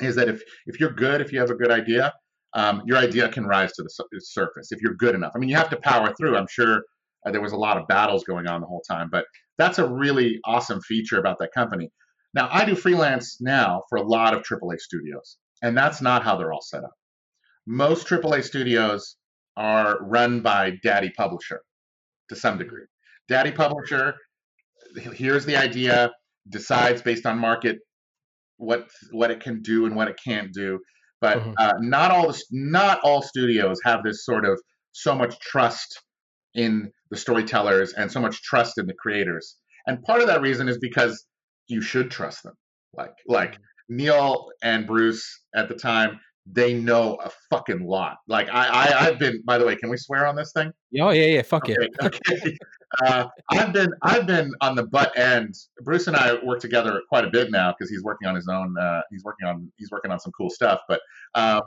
[0.00, 2.12] Is that if if you're good, if you have a good idea,
[2.54, 5.32] um, your idea can rise to the su- surface if you're good enough.
[5.34, 6.36] I mean, you have to power through.
[6.36, 6.84] I'm sure
[7.26, 9.24] uh, there was a lot of battles going on the whole time, but
[9.58, 11.90] that's a really awesome feature about that company.
[12.32, 16.36] Now, I do freelance now for a lot of AAA studios, and that's not how
[16.36, 16.94] they're all set up.
[17.66, 19.16] Most AAA studios
[19.56, 21.62] are run by daddy publisher
[22.28, 22.84] to some degree.
[23.28, 24.14] Daddy publisher,
[24.96, 26.10] here's the idea,
[26.48, 27.78] decides based on market
[28.56, 30.80] what what it can do and what it can't do.
[31.24, 31.52] But mm-hmm.
[31.56, 34.60] uh, not all the, not all studios have this sort of
[34.92, 36.02] so much trust
[36.54, 39.56] in the storytellers and so much trust in the creators.
[39.86, 41.24] And part of that reason is because
[41.66, 42.52] you should trust them.
[42.94, 43.96] Like like mm-hmm.
[43.96, 48.16] Neil and Bruce at the time, they know a fucking lot.
[48.28, 49.40] Like I, I I've been.
[49.46, 50.72] By the way, can we swear on this thing?
[50.90, 51.42] Yeah, oh, yeah, yeah.
[51.42, 52.06] Fuck okay, yeah.
[52.06, 52.58] okay.
[53.02, 55.54] Uh, I've been I've been on the butt end.
[55.82, 58.76] Bruce and I work together quite a bit now because he's working on his own.
[58.78, 60.80] Uh, he's working on he's working on some cool stuff.
[60.88, 61.00] But
[61.34, 61.62] um,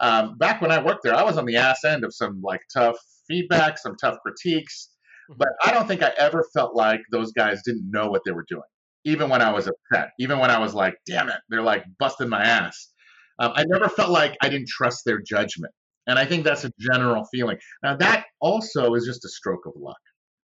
[0.00, 2.60] um, back when I worked there, I was on the ass end of some like
[2.72, 2.96] tough
[3.28, 4.90] feedback, some tough critiques.
[5.30, 5.38] Mm-hmm.
[5.38, 8.46] But I don't think I ever felt like those guys didn't know what they were
[8.48, 8.62] doing.
[9.04, 12.28] Even when I was upset, even when I was like, "Damn it," they're like busting
[12.28, 12.92] my ass.
[13.38, 15.72] Um, I never felt like I didn't trust their judgment.
[16.06, 17.58] And I think that's a general feeling.
[17.82, 20.00] Now, that also is just a stroke of luck,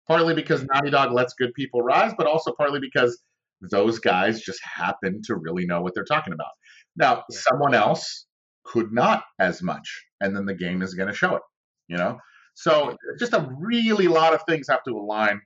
[0.09, 3.21] partly because Naughty Dog lets good people rise, but also partly because
[3.61, 6.51] those guys just happen to really know what they're talking about.
[6.97, 7.39] Now, yeah.
[7.39, 8.27] someone else
[8.65, 11.43] could not as much, and then the game is going to show it,
[11.89, 12.19] you know?
[12.55, 15.41] So, just a really lot of things have to align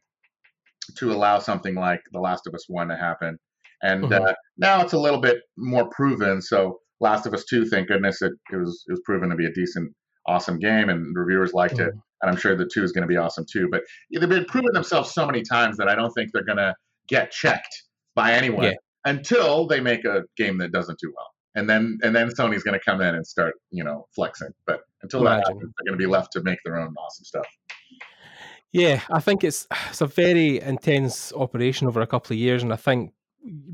[0.97, 3.39] to allow something like The Last of Us 1 to happen.
[3.83, 4.25] And mm-hmm.
[4.25, 6.41] uh, now it's a little bit more proven.
[6.41, 9.45] So, Last of Us Two, thank goodness it, it was it was proven to be
[9.45, 9.93] a decent,
[10.27, 11.89] awesome game, and reviewers liked mm-hmm.
[11.89, 11.95] it.
[12.23, 13.69] And I'm sure the two is going to be awesome too.
[13.71, 13.83] But
[14.13, 16.75] they've been proven themselves so many times that I don't think they're going to
[17.09, 17.83] get checked
[18.15, 18.75] by anyone yeah.
[19.05, 21.29] until they make a game that doesn't do well.
[21.55, 24.53] And then and then Sony's going to come in and start you know flexing.
[24.67, 25.41] But until Imagine.
[25.41, 27.47] that happens, they're going to be left to make their own awesome stuff.
[28.73, 32.73] Yeah, I think it's it's a very intense operation over a couple of years, and
[32.73, 33.13] I think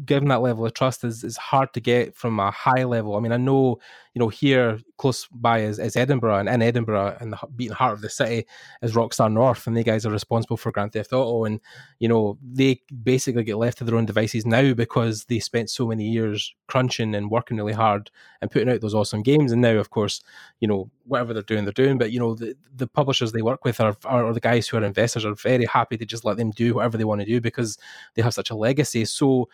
[0.05, 3.17] given that level of trust is, is hard to get from a high level.
[3.17, 3.79] I mean, I know,
[4.19, 7.93] you know, here close by is, is Edinburgh, and in Edinburgh, and the beating heart
[7.93, 8.47] of the city
[8.83, 11.61] is Rockstar North, and they guys are responsible for Grand Theft Auto, and
[12.01, 15.87] you know, they basically get left to their own devices now because they spent so
[15.87, 18.11] many years crunching and working really hard
[18.43, 20.21] and putting out those awesome games, and now, of course,
[20.59, 21.97] you know, whatever they're doing, they're doing.
[21.97, 24.83] But you know, the the publishers they work with are, are the guys who are
[24.83, 27.79] investors are very happy to just let them do whatever they want to do because
[28.17, 29.05] they have such a legacy.
[29.05, 29.49] So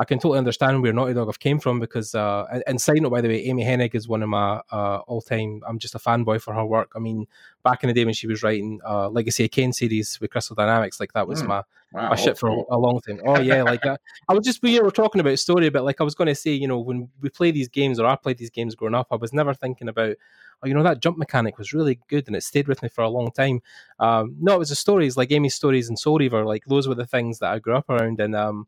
[0.00, 3.10] I can totally understand where Naughty Dog have came from because, uh, and side note
[3.10, 5.62] by the way, Amy Hennig is one of my uh, all time.
[5.68, 6.92] I'm just a fanboy for her work.
[6.96, 7.26] I mean,
[7.64, 10.56] back in the day when she was writing uh, Legacy of Kain series with Crystal
[10.56, 11.48] Dynamics, like that was mm.
[11.48, 12.08] my wow.
[12.08, 13.20] my shit for a, a, long time.
[13.26, 16.04] Oh yeah, like uh, I was just we were talking about story, but like I
[16.04, 18.48] was going to say, you know, when we play these games or I played these
[18.48, 20.16] games growing up, I was never thinking about
[20.62, 23.02] oh, you know, that jump mechanic was really good and it stayed with me for
[23.02, 23.60] a long time.
[23.98, 26.94] Um, no, it was the stories like Amy's stories and Soul Reaver, like those were
[26.94, 28.20] the things that I grew up around.
[28.20, 28.66] And um,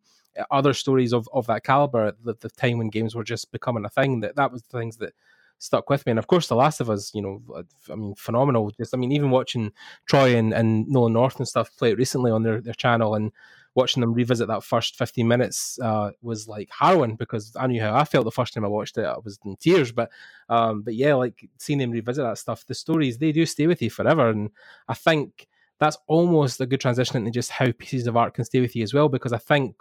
[0.50, 3.88] other stories of, of that caliber the, the, time when games were just becoming a
[3.88, 5.12] thing that that was the things that
[5.58, 6.10] stuck with me.
[6.10, 8.70] And of course the last of us you know i mean phenomenal.
[8.76, 9.72] Just i mean even watching
[10.06, 13.32] troy and, and Nolan North and stuff play it recently on their, their channel and
[13.74, 17.94] watching them revisit that first 15 minutes uh, was like harrowing because i knew how
[17.94, 19.04] i felt the first time i watched it.
[19.04, 19.92] I was in tears.
[19.92, 20.10] But
[20.48, 23.82] um, but yeah like seeing them revisit that stuff the stories they do stay with
[23.82, 24.30] you forever.
[24.30, 24.50] And
[24.88, 28.60] i think that's almost a good transition into just how pieces of art can stay
[28.60, 29.74] with you as well because i think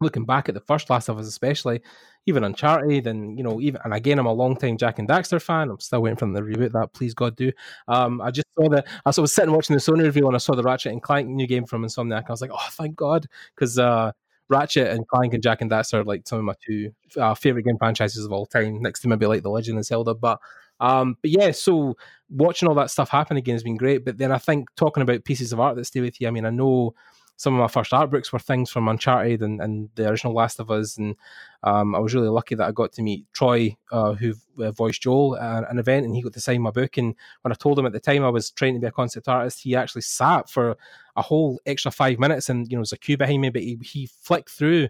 [0.00, 1.80] looking back at the first Last of Us, especially,
[2.26, 5.40] even Uncharted, and you know, even and again, I'm a long time Jak and Daxter
[5.40, 5.70] fan.
[5.70, 6.92] I'm still waiting for them to reboot that.
[6.92, 7.52] Please God, do.
[7.88, 8.84] Um, I just saw the.
[9.04, 11.46] I was sitting watching the Sony review, and I saw the Ratchet and Clank new
[11.46, 12.24] game from Insomniac.
[12.28, 14.12] I was like, oh, thank God, because uh,
[14.48, 17.64] Ratchet and Clank and Jak and Daxter are like some of my two uh, favorite
[17.64, 20.14] game franchises of all time, next to maybe like The Legend and Zelda.
[20.14, 20.40] But
[20.80, 21.96] um, but yeah, so
[22.28, 24.04] watching all that stuff happen again has been great.
[24.04, 26.28] But then I think talking about pieces of art that stay with you.
[26.28, 26.94] I mean, I know
[27.36, 30.58] some of my first art books were things from Uncharted and, and the original Last
[30.58, 31.16] of Us, and
[31.62, 35.02] um, I was really lucky that I got to meet Troy, uh, who uh, voiced
[35.02, 36.96] Joel at an event, and he got to sign my book.
[36.96, 39.28] And when I told him at the time I was trying to be a concept
[39.28, 40.76] artist, he actually sat for
[41.14, 43.78] a whole extra five minutes, and you know, there's a queue behind me, but he,
[43.82, 44.88] he flicked through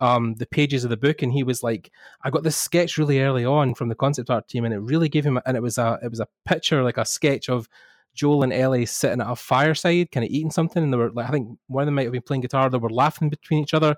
[0.00, 1.90] um, the pages of the book, and he was like,
[2.22, 5.08] "I got this sketch really early on from the concept art team, and it really
[5.08, 7.68] gave him." And it was a it was a picture, like a sketch of
[8.18, 11.28] Joel and Ellie sitting at a fireside, kind of eating something, and they were like,
[11.28, 12.68] I think one of them might have been playing guitar.
[12.68, 13.94] They were laughing between each other.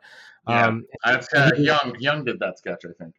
[0.46, 1.96] Yeah, um, that's uh, young.
[1.98, 3.14] Young did that sketch, I think.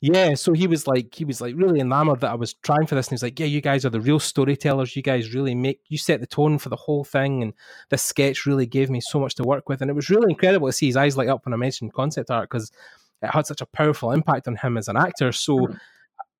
[0.00, 2.94] Yeah, so he was like, he was like really enamored that I was trying for
[2.94, 4.94] this, and he's like, "Yeah, you guys are the real storytellers.
[4.94, 7.52] You guys really make you set the tone for the whole thing." And
[7.88, 10.68] this sketch really gave me so much to work with, and it was really incredible
[10.68, 12.70] to see his eyes light up when I mentioned concept art because
[13.20, 15.32] it had such a powerful impact on him as an actor.
[15.32, 15.58] So.
[15.58, 15.76] Mm-hmm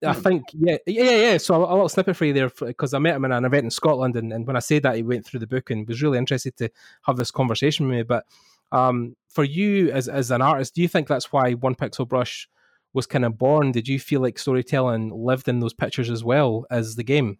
[0.04, 0.20] I hmm.
[0.20, 1.36] think, yeah, yeah, yeah.
[1.38, 3.64] So a, a little snippet for you there, because I met him in an event
[3.64, 6.02] in Scotland, and, and when I said that, he went through the book and was
[6.02, 6.70] really interested to
[7.02, 8.02] have this conversation with me.
[8.02, 8.24] But
[8.72, 12.48] um, for you as as an artist, do you think that's why One Pixel Brush
[12.92, 13.72] was kind of born?
[13.72, 17.38] Did you feel like storytelling lived in those pictures as well as the game?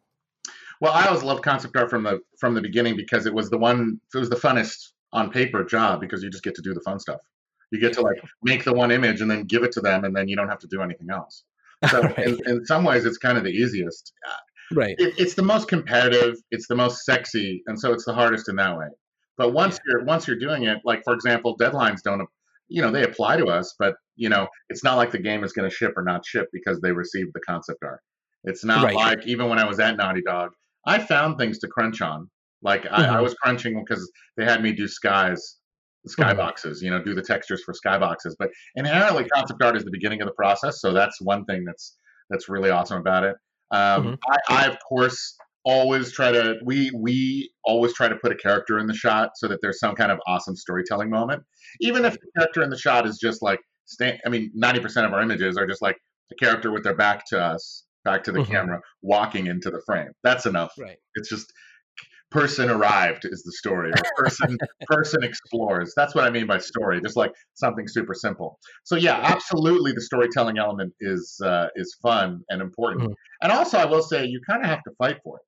[0.81, 3.59] Well, I always loved concept art from the from the beginning because it was the
[3.59, 6.81] one, it was the funnest on paper job because you just get to do the
[6.81, 7.21] fun stuff.
[7.71, 10.17] You get to like make the one image and then give it to them, and
[10.17, 11.45] then you don't have to do anything else.
[11.89, 12.19] So right.
[12.19, 14.13] in, in, some ways, it's kind of the easiest.
[14.73, 14.95] Right.
[14.99, 16.37] It, it's the most competitive.
[16.51, 18.87] It's the most sexy, and so it's the hardest in that way.
[19.37, 19.93] But once yeah.
[19.93, 22.29] you're once you're doing it, like for example, deadlines don't,
[22.69, 25.53] you know, they apply to us, but you know, it's not like the game is
[25.53, 28.01] going to ship or not ship because they received the concept art.
[28.45, 28.95] It's not Right.
[28.95, 30.51] like even when I was at Naughty Dog,
[30.87, 32.31] I found things to crunch on.
[32.63, 33.23] Like I, I Mhm.
[33.23, 35.57] was crunching because they had me do skies,
[36.09, 36.83] sky Mhm.
[36.83, 38.37] you know, do the textures for sky boxes.
[38.39, 41.97] But inherently, concept art is the beginning of the process, so that's one thing that's
[42.31, 43.37] that's really awesome about it.
[43.73, 44.19] Um, Mhm.
[44.29, 48.79] I, I of course always try to we we always try to put a character
[48.79, 51.43] in the shot so that there's some kind of awesome storytelling moment,
[51.81, 55.07] even if the character in the shot is just like sta I mean, ninety percent
[55.07, 55.97] of our images are just like
[56.31, 58.47] the character with their back to us, back to the Mhm.
[58.51, 60.11] camera, walking into the frame.
[60.23, 60.73] That's enough.
[60.77, 61.01] Right.
[61.15, 61.53] It's just
[62.31, 63.91] person arrived is the story.
[63.91, 65.93] Or person person explores.
[65.97, 67.01] That's what I mean by story.
[67.01, 68.59] Just like something super simple.
[68.85, 73.11] So yeah, absolutely, the storytelling element is uh, is fun and important.
[73.11, 73.15] Mhm.
[73.43, 75.43] And also, I will say you kind of have to fight for it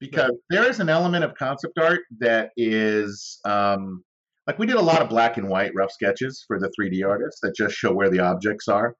[0.00, 3.40] because there is an element of concept art that is.
[3.44, 4.04] Um,
[4.46, 7.40] like we did a lot of black and white rough sketches for the 3D artists
[7.40, 8.94] that just show where the objects are,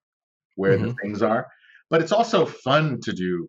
[0.57, 1.47] where the things are.
[1.91, 3.47] But it's also fun to do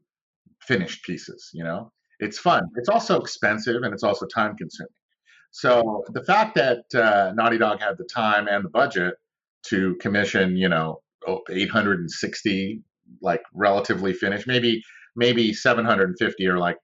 [0.61, 1.93] finished pieces, you know?
[2.19, 2.63] It's fun.
[2.75, 4.89] It's also expensive and it's also time consuming.
[5.51, 9.15] So the fact that uh, Naughty Dog had the time and the budget
[9.67, 12.81] to commission, you know, oh, 860
[13.21, 14.81] like relatively finished, maybe
[15.15, 16.77] maybe 750 are like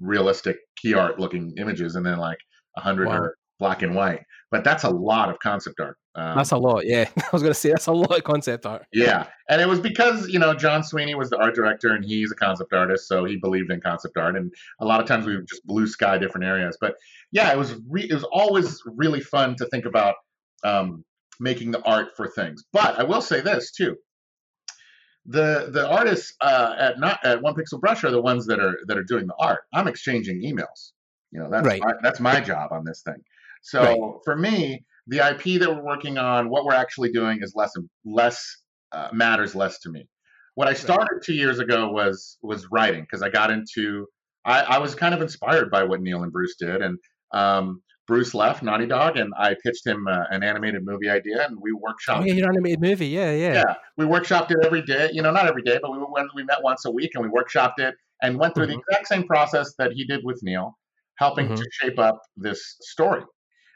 [0.00, 2.38] realistic key art looking images, and then like
[2.74, 3.12] 100 Wow.
[3.14, 4.20] are black and white.
[4.50, 5.96] But that's a lot of concept art.
[6.16, 6.86] Um, That's a lot.
[6.86, 8.86] Yeah, I was gonna say that's a lot of concept art.
[8.92, 12.30] yeah, and it was because you know John Sweeney was the art director and he's
[12.30, 14.36] a concept artist, so he believed in concept art.
[14.36, 16.78] And a lot of times we would just blue sky different areas.
[16.80, 16.94] But
[17.32, 20.14] yeah, it was re- it was always really fun to think about
[20.62, 21.04] um,
[21.40, 22.62] making the art for things.
[22.72, 23.96] But I will say this too:
[25.26, 28.78] the the artists uh, at not at One Pixel Brush are the ones that are
[28.86, 29.62] that are doing the art.
[29.72, 30.92] I'm exchanging emails.
[31.32, 31.80] You know, that's Right.
[31.82, 33.16] my, that's my job on this thing.
[33.62, 33.98] So Right.
[34.24, 37.72] for me, the IP that we're working on, what we're actually doing is less
[38.04, 38.44] less
[38.92, 40.08] uh, matters less to me.
[40.54, 44.06] What I started two years ago was was writing because I got into
[44.44, 46.98] I, I was kind of inspired by what Neil and Bruce did, and
[47.32, 51.58] um, Bruce left Naughty Dog, and I pitched him uh, an animated movie idea, and
[51.60, 52.20] we workshopped.
[52.20, 53.06] Oh yeah, your animated movie.
[53.08, 53.54] Yeah, yeah.
[53.54, 55.10] Yeah, we workshopped it every day.
[55.12, 57.30] You know, not every day, but we went, we met once a week and we
[57.30, 58.74] workshopped it and went through Mhm.
[58.74, 60.78] the exact same process that he did with Neil,
[61.16, 61.56] helping Mhm.
[61.56, 63.24] to shape up this story.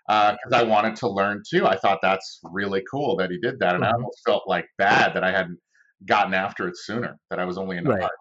[0.09, 1.67] Because I wanted to learn too.
[1.67, 3.93] I thought that's really cool that he did that, and I Mhm.
[3.93, 5.59] almost felt like bad that I hadn't
[6.07, 7.19] gotten after it sooner.
[7.31, 8.03] That I was only in Right.
[8.03, 8.13] art.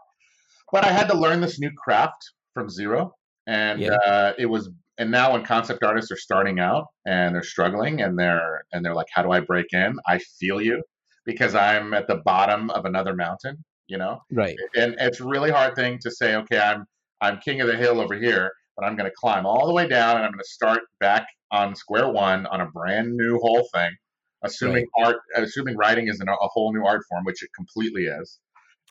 [0.71, 2.23] But I had to learn this new craft
[2.54, 3.13] from zero,
[3.47, 3.97] and Yeah.
[4.06, 4.69] uh, it was.
[5.00, 8.95] And now, when concept artists are starting out and they're struggling, and they're and they're
[8.95, 10.84] like, "How do I break in?" I feel you
[11.26, 14.21] because I'm at the bottom of another mountain, you know.
[14.32, 14.60] Right.
[14.76, 16.86] And it's a really hard thing to say, okay, I'm
[17.21, 19.88] I'm king of the hill over here, but I'm going to climb all the way
[19.88, 23.68] down and I'm going to start back on square one on a brand new whole
[23.74, 23.92] thing,
[24.44, 28.40] assuming art, assuming writing is an, a whole new art form, which it completely is,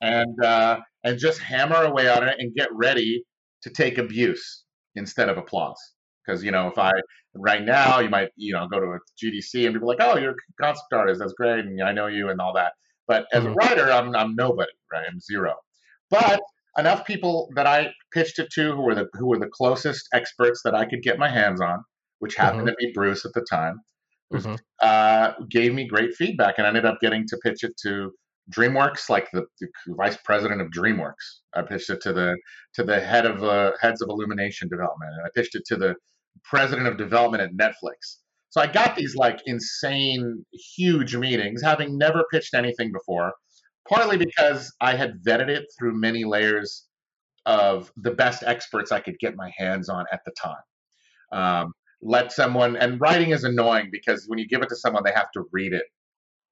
[0.01, 3.25] and uh, and just hammer away on it and get ready
[3.63, 4.65] to take abuse
[4.95, 5.79] instead of applause.
[6.27, 6.93] Because you know, if I
[7.35, 10.19] right now, you might you know go to a GDC and people are like, oh,
[10.19, 12.73] you're a concept artist, that's great, and I know you and all that.
[13.07, 13.55] But as a Mhm.
[13.55, 15.05] writer, I'm I'm nobody, right?
[15.09, 15.55] I'm zero.
[16.11, 16.41] But
[16.79, 20.63] enough people that I pitched it to who were the who were the closest experts
[20.65, 21.85] that I could get my hands on,
[22.19, 23.81] which happened to be Bruce at the time,
[24.33, 24.59] Mhm.
[24.83, 28.13] uh, gave me great feedback, and I ended up getting to pitch it to
[28.51, 31.41] DreamWorks, like the, the vice president of DreamWorks.
[31.55, 32.37] I pitched it to the
[32.75, 35.97] to the head of uh, heads of Illumination development, and I pitched it to the
[36.45, 38.19] president of development at Netflix.
[38.51, 43.33] So I got these like insane, huge meetings, having never pitched anything before.
[43.89, 46.87] Partly because I had vetted it through many layers
[47.45, 50.63] of the best experts I could get my hands on at the time.
[51.33, 51.73] Um,
[52.07, 55.31] let someone, and writing is annoying because when you give it to someone, they have
[55.33, 55.85] to read it.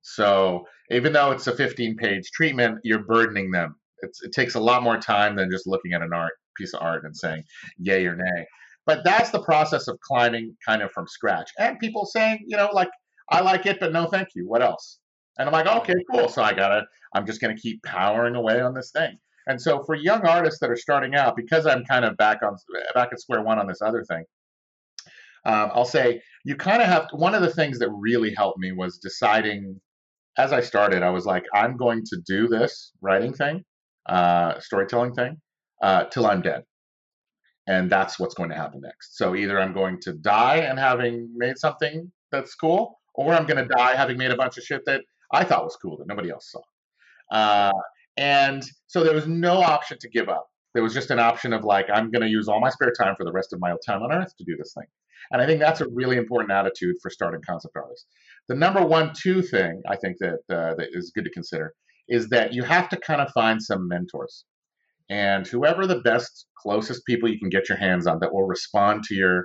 [0.02, 3.76] So even though it's a 15 page treatment, you're burdening them.
[4.02, 6.82] It's, it takes a lot more time than just looking at an art piece of
[6.82, 7.42] art and saying
[7.78, 8.46] yay or nay.
[8.86, 11.50] But that's the process of climbing kind of from scratch.
[11.58, 12.90] And people saying, you know, like,
[13.30, 14.46] I like it, but no thank you.
[14.46, 14.98] What else?
[15.38, 16.28] And I'm like, okay, cool.
[16.28, 16.82] So I gotta,
[17.14, 19.18] I'm just gonna keep powering away on this thing.
[19.46, 22.56] And so for young artists that are starting out, because I'm kind of back on
[22.94, 24.24] back at square one on this other thing,
[25.44, 28.72] um, I'll say you kind of have one of the things that really helped me
[28.72, 29.80] was deciding
[30.36, 33.64] as I started, I was like, I'm going to do this writing thing,
[34.06, 35.40] uh, storytelling thing,
[35.82, 36.64] uh, till I'm dead.
[37.66, 39.16] And that's what's going to happen next.
[39.16, 43.66] So either I'm going to die and having made something that's cool, or I'm going
[43.66, 45.02] to die having made a bunch of shit that
[45.32, 46.60] I thought was cool that nobody else saw.
[47.30, 47.72] Uh,
[48.16, 50.46] and so there was no option to give up.
[50.74, 53.14] There was just an option of like, I'm going to use all my spare time
[53.16, 54.86] for the rest of my time on earth to do this thing.
[55.30, 58.06] And I think that's a really important attitude for starting concept artists.
[58.48, 61.72] The number one, two thing I think that uh, that is good to consider
[62.08, 64.44] is that you have to kind of find some mentors.
[65.10, 69.02] and whoever the best, closest people you can get your hands on that will respond
[69.04, 69.44] to your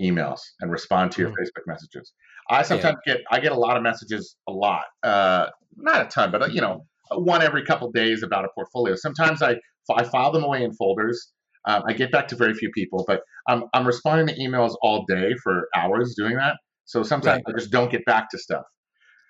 [0.00, 1.36] emails and respond to your Mhm.
[1.40, 2.12] Facebook messages.
[2.50, 6.30] I sometimes get I get a lot of messages, a lot, uh, not a ton,
[6.30, 8.94] but uh, you know, one every couple days about a portfolio.
[8.96, 9.56] Sometimes I
[9.90, 11.32] I file them away in folders.
[11.66, 15.04] Um, I get back to very few people, but I'm I'm responding to emails all
[15.06, 16.56] day for hours doing that.
[16.84, 18.64] So sometimes I just don't get back to stuff.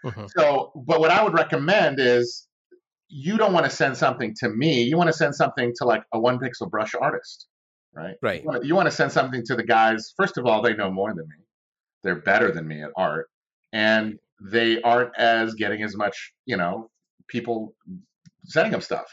[0.04, 0.30] Mhm.
[0.36, 2.46] So, but what I would recommend is
[3.08, 4.82] you don't want to send something to me.
[4.82, 7.48] You want to send something to like a one pixel brush artist,
[7.92, 8.14] right?
[8.22, 8.42] Right.
[8.42, 10.14] You want, to, you want to send something to the guys.
[10.16, 11.44] First of all, they know more than me.
[12.02, 13.28] They're better than me at art,
[13.72, 16.88] and they aren't as getting as much, you know,
[17.28, 17.74] people
[18.44, 19.06] sending them stuff.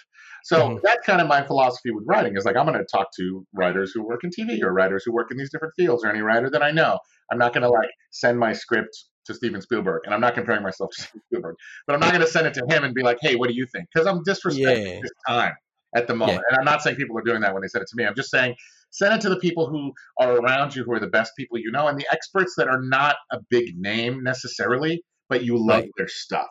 [0.47, 0.81] So Mhm.
[0.81, 3.91] that's kind of my philosophy with writing is like I'm going to talk to writers
[3.93, 6.49] who work in TV or writers who work in these different fields or any writer
[6.49, 6.99] that I know.
[7.29, 10.63] I'm not going to like send my script to Steven Spielberg, and I'm not comparing
[10.63, 11.55] myself to Steven Spielberg,
[11.85, 13.55] but I'm not going to send it to him and be like, "Hey, what do
[13.55, 15.01] you think?" Because I'm disrespecting Yeah.
[15.01, 15.51] his time
[15.93, 16.45] at the moment.
[16.49, 18.05] And I'm not saying people are doing that when they send it to me.
[18.05, 18.55] I'm just saying
[18.91, 21.71] send it to the people who are around you, who are the best people you
[21.73, 25.91] know, and the experts that are not a big name necessarily, but you love Right.
[25.97, 26.47] their stuff.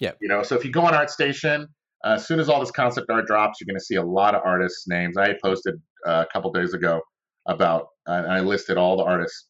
[0.00, 1.66] Yeah, You know, so if you go on ArtStation,
[2.04, 4.34] uh, as soon as all this concept art drops, you're going to see a lot
[4.34, 5.16] of artists' names.
[5.16, 5.74] I posted
[6.06, 7.00] uh, a couple days ago
[7.46, 9.46] about, and I listed all the artists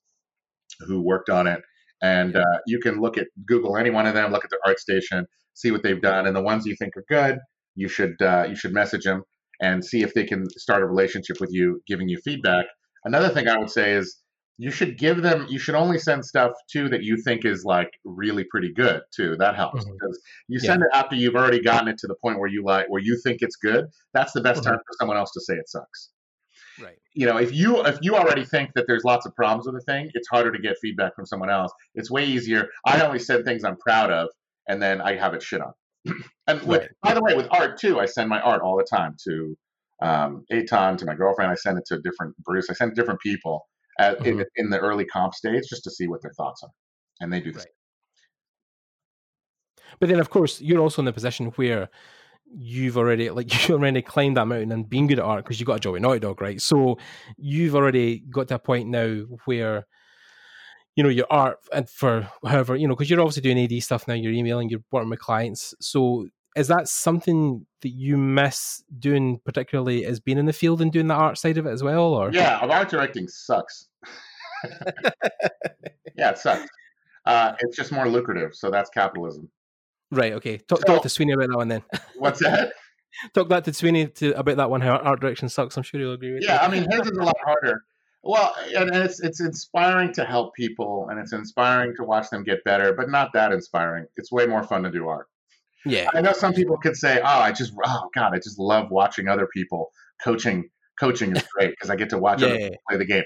[0.81, 1.61] who worked on it.
[2.03, 5.25] And uh, you can look at Google any one of them, look at their ArtStation,
[5.55, 7.39] see what they've done, and the ones you think are good,
[7.75, 9.23] you should uh, you should message them
[9.61, 12.67] and see if they can start a relationship with you, giving you feedback.
[13.05, 14.19] Another thing I would say is
[14.59, 17.91] you should give them you should only send stuff too that you think is like
[18.05, 19.37] really pretty good too.
[19.39, 19.93] That helps Mhm.
[19.95, 22.87] because you send it after you've already gotten it to the point where you like
[22.89, 24.67] where you think it's good that's the best Mhm.
[24.67, 26.11] time for someone else to say it sucks.
[26.81, 26.97] Right.
[27.15, 29.85] you know if you if you already think that there's lots of problems with a
[29.85, 31.73] thing it's harder to get feedback from someone else.
[31.95, 32.69] It's way easier.
[32.87, 34.29] I only send things i'm proud of
[34.69, 35.73] and then i have it shit on.
[36.49, 36.91] And with, Right.
[37.03, 39.57] by the way with art too i send my art all the time to
[40.03, 41.51] um Aton, to my girlfriend.
[41.51, 42.69] I send it to different bruce.
[42.69, 43.65] I send it to different people
[43.99, 44.45] at, in, Mhm.
[44.57, 46.71] in the early comp stage just to see what their thoughts are
[47.21, 47.73] and they do this Right.
[50.01, 51.89] But then, of course, you're also in the position where
[52.55, 55.67] you've already like you already climbed that mountain and being good at art because you
[55.67, 56.61] got a job at Naughty Dog, right?
[56.61, 56.99] So
[57.37, 59.87] you've already got to a point now where
[60.97, 64.07] you know your art and for however you know because you're obviously doing AD stuff
[64.09, 64.15] now.
[64.15, 65.75] You're emailing, you're working with clients.
[65.81, 70.93] So is that something that you miss doing, particularly as being in the field and
[70.93, 72.15] doing the art side of it as well?
[72.15, 73.89] Or yeah art directing sucks
[76.17, 76.67] yeah it sucks
[77.27, 79.49] uh, it's just more lucrative so that's capitalism
[80.11, 80.59] right, okay.
[80.59, 81.83] Talk, So- talk to Sweeney about that one then.
[82.19, 82.73] what's that
[83.35, 84.81] talk that to Sweeney to about that one.
[84.81, 85.77] How art direction sucks.
[85.77, 86.69] I'm sure he'll agree with yeah you.
[86.69, 87.85] i mean his is a lot harder
[88.23, 92.63] well and it's it's inspiring to help people and it's inspiring to watch them get
[92.65, 95.29] better but not that inspiring it's way more fun to do art
[95.85, 98.91] yeah, I know some people could say, "Oh, I just, oh God, I just love
[98.91, 99.91] watching other people
[100.23, 100.69] coaching.
[100.99, 103.25] Coaching is great because I get to watch other yeah, people play the game.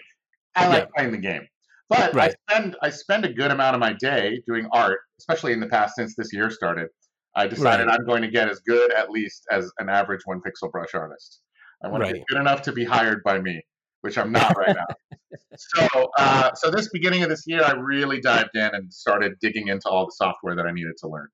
[0.54, 0.88] I like Yeah.
[0.96, 1.46] playing the game,
[1.88, 2.34] but Right.
[2.48, 5.66] I spend I spend a good amount of my day doing art, especially in the
[5.66, 6.88] past since this year started.
[7.34, 7.98] I decided Right.
[7.98, 11.42] I'm going to get as good, at least, as an average one pixel brush artist.
[11.84, 13.62] I want to be good enough to be hired by me,
[14.00, 14.86] which I'm not right now.
[15.56, 19.68] so, uh, so this beginning of this year, I really dived in and started digging
[19.68, 21.28] into all the software that I needed to learn.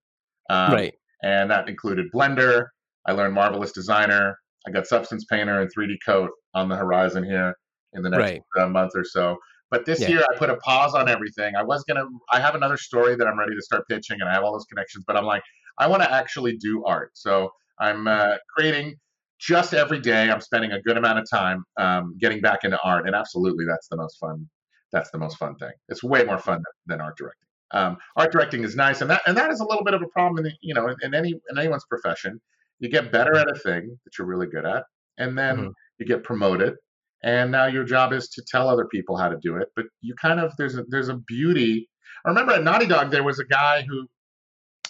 [0.49, 0.93] Um, right.
[1.23, 2.67] And that included Blender.
[3.05, 4.37] I learned Marvelous Designer.
[4.67, 7.55] I got Substance Painter and 3D Coat on the horizon here
[7.93, 8.41] in the next Right.
[8.59, 9.37] uh, month or so.
[9.71, 10.09] But this Yeah.
[10.09, 11.55] year, I put a pause on everything.
[11.55, 12.05] I was gonna.
[12.31, 14.65] I have another story that I'm ready to start pitching, and I have all those
[14.65, 15.03] connections.
[15.07, 15.43] But I'm like,
[15.79, 17.11] I want to actually do art.
[17.15, 18.95] So I'm uh, creating
[19.39, 20.29] just every day.
[20.29, 23.87] I'm spending a good amount of time um, getting back into art, and absolutely, that's
[23.87, 24.47] the most fun.
[24.91, 25.71] That's the most fun thing.
[25.89, 27.47] It's way more fun than, than art directing.
[27.73, 30.07] Um, art directing is nice, and that and that is a little bit of a
[30.07, 32.39] problem in the, you know in, in any in anyone's profession.
[32.79, 34.83] You get better at a thing that you're really good at,
[35.17, 35.73] and then Mhm.
[35.97, 36.75] you get promoted,
[37.23, 39.69] and now your job is to tell other people how to do it.
[39.75, 41.89] But you kind of there's a there's a beauty.
[42.25, 44.07] I remember at Naughty Dog there was a guy who,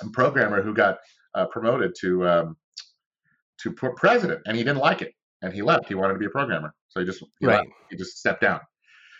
[0.01, 0.97] a programmer who got
[1.35, 2.57] uh, promoted to um,
[3.59, 5.87] to pr- president, and he didn't like it, and he left.
[5.87, 7.59] He wanted to be a programmer, so he just he, Right.
[7.59, 7.69] left.
[7.89, 8.59] he just stepped down.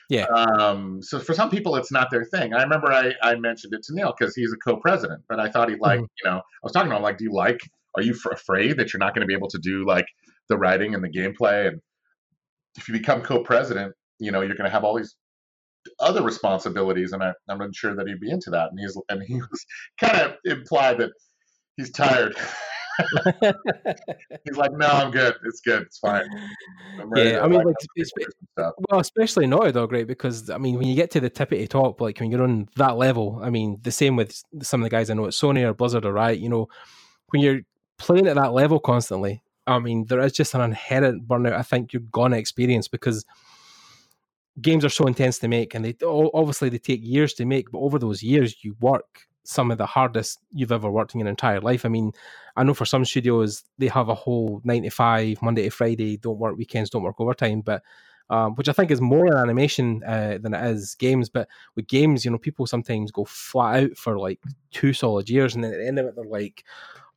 [0.10, 0.26] Yeah.
[0.26, 2.54] Um, so for some people, it's not their thing.
[2.54, 5.70] I remember I, I mentioned it to Neil because he's a co-president, but I thought
[5.70, 6.08] he'd like, Mhm.
[6.24, 7.60] you know, I was talking to him like, do you like?
[7.96, 10.06] Are you f- afraid that you're not going to be able to do like
[10.50, 11.68] the writing and the gameplay?
[11.68, 11.82] And
[12.78, 15.16] if you become co-president, you know, you're going to have all these
[16.00, 18.70] other responsibilities, and I, I'm not sure that he'd be into that.
[18.72, 19.66] And he's and he was
[20.00, 21.12] kind of implied that
[21.78, 22.36] he's tired.
[24.46, 25.36] he's like, no, I'm good.
[25.46, 25.84] It's good.
[25.84, 26.26] It's fine.
[27.00, 28.74] I'm yeah, I mean, like, like, do it's, some stuff.
[28.90, 32.02] well, especially Naughty though, great Because I mean, when you get to the tippity top,
[32.02, 35.10] like when you're on that level, I mean, the same with some of the guys
[35.10, 36.40] I know at Sony or Blizzard or Riot.
[36.40, 36.68] You know,
[37.30, 37.62] when you're
[37.98, 41.54] playing at that level constantly, I mean, there is just an inherent burnout.
[41.54, 43.26] I think you're gonna experience because
[44.62, 47.72] games are so intense to make, and they obviously they take years to make.
[47.72, 51.30] But over those years, you work some of the hardest you've ever worked in your
[51.30, 51.86] entire life.
[51.86, 52.12] I mean,
[52.56, 56.18] I know for some studios they have a whole nine to five, Monday to Friday,
[56.18, 57.84] don't work weekends, don't work overtime, but
[58.30, 61.30] um, which I think is more in animation uh, than it is games.
[61.30, 64.40] But with games, you know, people sometimes go flat out for like
[64.72, 66.64] two solid years, and then at the end of it, they're like,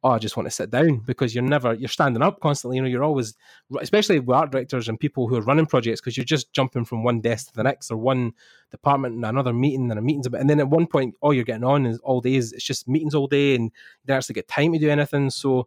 [0.07, 2.77] oh, I just want to sit down because you're never you're standing up constantly.
[2.77, 3.35] You know, you're always,
[3.81, 7.03] especially with art directors and people who are running projects, because you're just jumping from
[7.03, 8.33] one desk to the next or one
[8.71, 11.45] department and another meeting and a meeting's about, and then at one point all you're
[11.45, 12.53] getting on is all days.
[12.53, 13.71] It's just meetings all day, and you
[14.07, 15.31] don't actually get time to do anything.
[15.31, 15.67] So.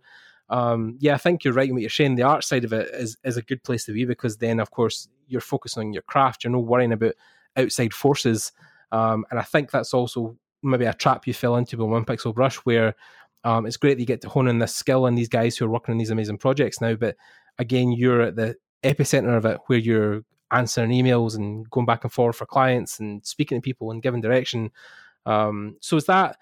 [0.51, 2.15] Um, yeah, I think you're right in what you're saying.
[2.15, 4.71] The art side of it is is a good place to be because then, of
[4.71, 6.43] course, you're focusing on your craft.
[6.43, 7.13] You're not worrying about
[7.55, 8.51] outside forces,
[8.91, 12.33] um, and I think that's also maybe a trap you fell into with one pixel
[12.33, 12.95] brush where
[13.43, 15.65] um, it's great that you get to hone in this skill and these guys who
[15.65, 16.95] are working on these amazing projects now.
[16.95, 17.15] But
[17.57, 22.11] again, you're at the epicenter of it where you're answering emails and going back and
[22.11, 24.71] forth for clients and speaking to people and giving direction.
[25.25, 26.37] Um, so is that?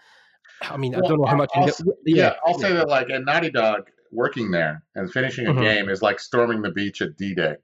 [0.62, 1.52] I mean, well, I don't know how much.
[1.56, 5.46] I'll, get, yeah, yeah, I'll say that like at Naughty Dog, working there and finishing
[5.46, 5.62] a mm-hmm.
[5.62, 7.56] game is like storming the beach at D-Day.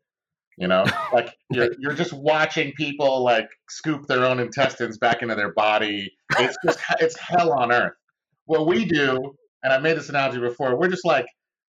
[0.58, 5.34] You know, like you're you're just watching people like scoop their own intestines back into
[5.34, 6.14] their body.
[6.38, 7.94] It's just it's hell on earth
[8.46, 11.26] what we do, and I've made this analogy before, we're just like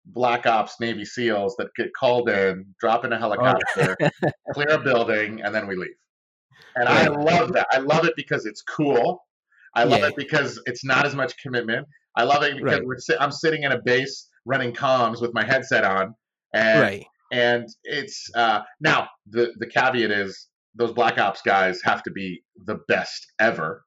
[0.07, 3.97] black ops Navy SEALs that get called in, drop in a helicopter,
[4.53, 5.91] clear a building, and then we leave.
[6.75, 7.67] And I love that.
[7.71, 9.23] I love it because it's cool.
[9.75, 10.09] I love yeah.
[10.09, 11.87] it because it's not as much commitment.
[12.17, 12.87] I love it because right.
[12.87, 16.15] we're si- I'm sitting in a base running comms with my headset on,
[16.55, 17.07] and right.
[17.31, 22.43] and it's uh, now the the caveat is those black ops guys have to be
[22.67, 23.85] the best ever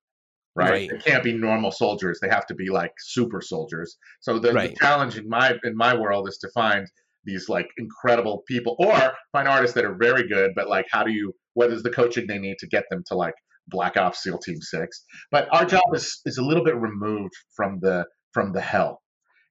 [0.55, 0.69] right?
[0.69, 0.89] right?
[0.89, 2.19] They can't be normal soldiers.
[2.21, 3.97] They have to be like super soldiers.
[4.21, 4.69] So the, right.
[4.69, 6.87] the, challenge in my in my world is to find
[7.25, 11.11] these like incredible people or find artists that are very good, but like how do
[11.11, 13.33] you what is the coaching they need to get them to like
[13.67, 15.03] Black Ops SEAL Team Six?
[15.31, 19.01] But our job is is a little bit removed from the from the hell.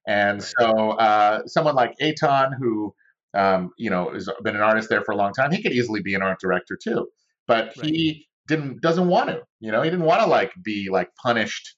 [0.07, 2.93] And so uh, someone like Aton, who
[3.35, 6.01] um, you know has been an artist there for a long time, he could easily
[6.01, 7.07] be an art director too.
[7.47, 7.85] But right.
[7.85, 9.41] he didn't doesn't want to.
[9.59, 11.75] You know, he didn't want to like be like punished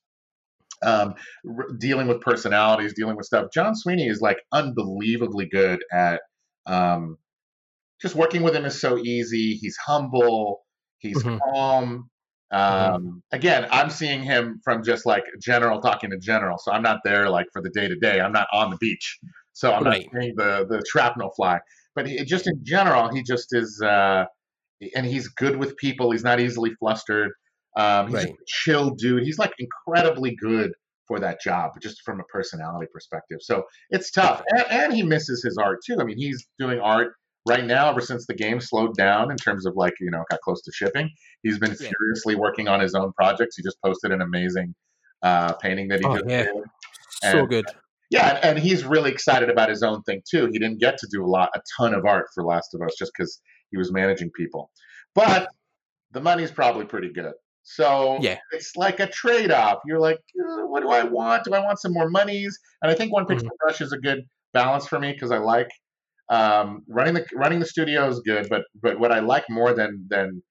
[0.85, 1.15] um,
[1.47, 3.47] r- dealing with personalities, dealing with stuff.
[3.53, 6.21] John Sweeney is like unbelievably good at
[6.65, 7.17] um,
[8.01, 9.55] just working with him is so easy.
[9.55, 10.61] He's humble.
[10.99, 11.37] He's mm-hmm.
[11.53, 12.09] calm.
[12.53, 12.93] Mm-hmm.
[12.95, 13.17] Um, mm-hmm.
[13.31, 17.29] Again, I'm seeing him from just like general talking to general, so I'm not there
[17.29, 18.21] like for the day to day.
[18.21, 19.19] I'm not on the beach,
[19.53, 20.07] so I'm right.
[20.13, 21.59] not seeing the the shrapnel fly.
[21.95, 23.81] But he, just in general, he just is.
[23.81, 24.25] Uh,
[24.95, 26.11] and he's good with people.
[26.11, 27.31] He's not easily flustered.
[27.77, 28.29] Um, he's right.
[28.29, 29.23] a chill dude.
[29.23, 30.71] He's like incredibly good
[31.07, 33.37] for that job, just from a personality perspective.
[33.41, 35.97] So it's tough, and, and, he misses his art too.
[35.99, 37.13] I mean, he's doing art
[37.47, 40.41] right now ever since the game slowed down in terms of like you know got
[40.41, 41.09] close to shipping.
[41.43, 41.89] He's been yeah.
[41.97, 43.55] furiously working on his own projects.
[43.55, 44.75] He just posted an amazing
[45.21, 46.43] uh, painting that he oh, just yeah.
[46.43, 46.63] did.
[47.31, 47.65] So good.
[48.09, 50.47] Yeah, and he's really excited about his own thing too.
[50.51, 52.95] He didn't get to do a lot, a ton of art for Last of Us,
[52.97, 54.71] just because he was managing people.
[55.13, 55.49] But
[56.11, 57.33] the money's probably pretty good.
[57.63, 58.37] So yeah.
[58.51, 59.79] it's like a trade off.
[59.85, 61.43] You're like, uh, what do I want?
[61.43, 62.57] Do I want some more monies?
[62.81, 63.47] And I think one pixel mm-hmm.
[63.59, 65.67] brush is a good balance for me because I like
[66.29, 70.05] um, running the running the studio is good, but but what I like more than
[70.09, 70.41] than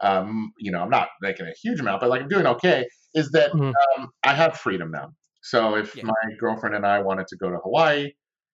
[0.00, 3.30] um, you know, I'm not making a huge amount, but like I'm doing okay, is
[3.30, 3.72] that mm-hmm.
[4.00, 5.12] um, I have freedom now.
[5.42, 6.04] So if yeah.
[6.04, 8.10] my girlfriend and I wanted to go to Hawaii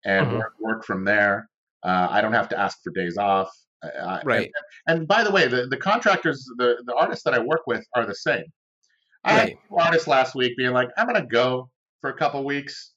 [0.04, 0.36] and mm-hmm.
[0.36, 1.48] work, work from there,
[1.82, 3.50] uh, I don't have to ask for days off.
[3.83, 4.51] Uh, right.
[4.87, 7.85] And, and, by the way, the, the contractors, the, the artists that I work with
[7.97, 8.45] are the same.
[9.24, 9.49] I right.
[9.49, 11.70] had artists last week being like, I'm going to go
[12.01, 12.93] for a couple weeks.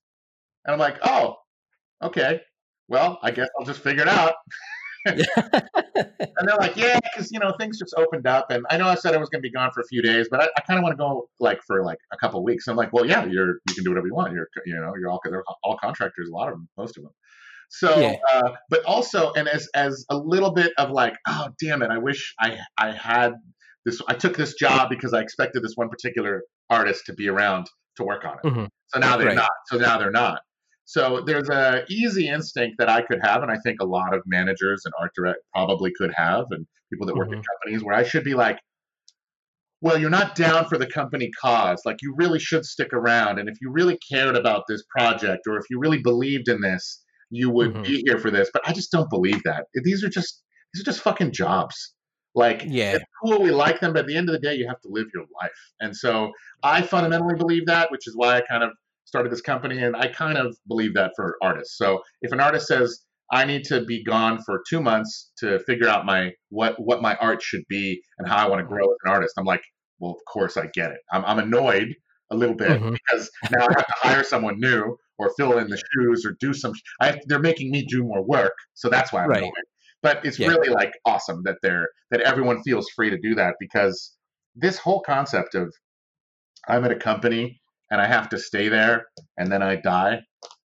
[0.66, 1.38] And I'm like, oh,
[2.02, 2.42] okay.
[2.88, 4.34] Well, I guess I'll just figure it out.
[5.06, 5.26] and
[6.48, 9.14] they're like, yeah, because you know things just opened up, and I know I said
[9.14, 10.84] I was going to be gone for a few days, but I, I kind of
[10.84, 12.68] want to go like for like a couple weeks.
[12.68, 14.34] I'm like, well, yeah, you're you can do whatever you want.
[14.34, 17.12] You're you know you're all they're all contractors, a lot of them, most of them.
[17.76, 18.18] So, yeah.
[18.32, 21.98] uh, but also, and as as a little bit of like, oh damn it, I
[21.98, 23.34] wish I I had
[23.84, 24.00] this.
[24.08, 27.66] I took this job because I expected this one particular artist to be around
[27.98, 28.48] to work on it.
[28.48, 28.66] Mm-hmm.
[28.90, 29.36] So now they're right.
[29.36, 29.50] not.
[29.70, 30.42] So now they're not.
[30.86, 34.22] So there's a easy instinct that I could have, and I think a lot of
[34.28, 37.40] managers and art direct probably could have, and people that work mm-hmm.
[37.40, 38.60] in companies where I should be like,
[39.82, 41.82] well, you're not down for the company cause.
[41.86, 45.58] Like you really should stick around, and if you really cared about this project, or
[45.58, 47.03] if you really believed in this,
[47.34, 47.84] you would mm-hmm.
[47.84, 48.50] be here for this.
[48.54, 49.66] But I just don't believe that.
[49.74, 50.42] These are just
[50.74, 51.94] these are just fucking jobs.
[52.36, 54.68] Like, yeah, it's cool, we like them, but at the end of the day, you
[54.68, 55.52] have to live your life.
[55.80, 56.32] And so
[56.64, 58.72] I fundamentally believe that, which is why I kind of
[59.06, 61.78] started this company, and I kind of believe that for artists.
[61.78, 65.88] So if an artist says, I need to be gone for two months to figure
[65.88, 68.98] out my what what my art should be and how I want to grow as
[69.06, 69.34] an artist.
[69.38, 69.64] I'm like,
[70.00, 71.00] well, of course I get it.
[71.12, 71.96] I'm, I'm annoyed
[72.32, 72.92] a little bit mm-hmm.
[72.92, 76.54] because now I have to hire someone new or fill in the shoes or do
[76.54, 76.74] some.
[77.00, 79.40] I, they're making me do more work, so that's why I'm right.
[79.40, 79.52] annoyed.
[80.02, 80.50] But it's yeah.
[80.50, 84.16] really like awesome that they're that everyone feels free to do that because
[84.56, 85.74] this whole concept of
[86.68, 89.06] I'm at a company and I have to stay there
[89.38, 90.22] and then I die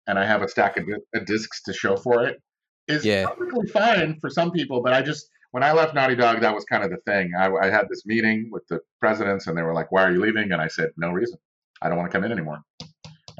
[0.06, 0.84] and I have a stack of,
[1.14, 2.40] of discs to show for it
[2.88, 3.26] is yeah.
[3.26, 4.82] perfectly fine for some people.
[4.82, 7.32] But I just when I left Naughty Dog, that was kind of the thing.
[7.38, 10.20] I, I had this meeting with the presidents and they were like, "Why are you
[10.20, 11.38] leaving?" And I said, "No reason.
[11.82, 12.60] I don't want to come in anymore."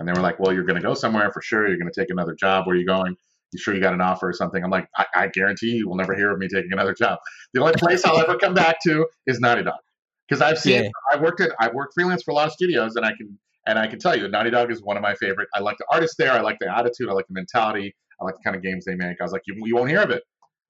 [0.01, 1.69] And they were like, "Well, you're going to go somewhere for sure.
[1.69, 2.67] You're going to take another job.
[2.67, 3.15] Where are you going?"
[3.53, 4.63] You sure you got an offer or something?
[4.63, 7.19] I'm like, I, I guarantee you will never hear of me taking another job.
[7.53, 9.75] The only place I'll ever come back to is Naughty Dog
[10.29, 10.91] because I've seen yeah.
[11.13, 13.79] I worked at I worked freelance for a lot of studios and I can and
[13.79, 15.49] I can tell you Naughty Dog is one of my favorite.
[15.55, 16.33] I like the artists there.
[16.33, 17.09] I like the attitude.
[17.09, 17.95] I like the mentality.
[18.21, 19.17] I like the kind of games they make.
[19.21, 20.23] I was like, you, you won't hear of it.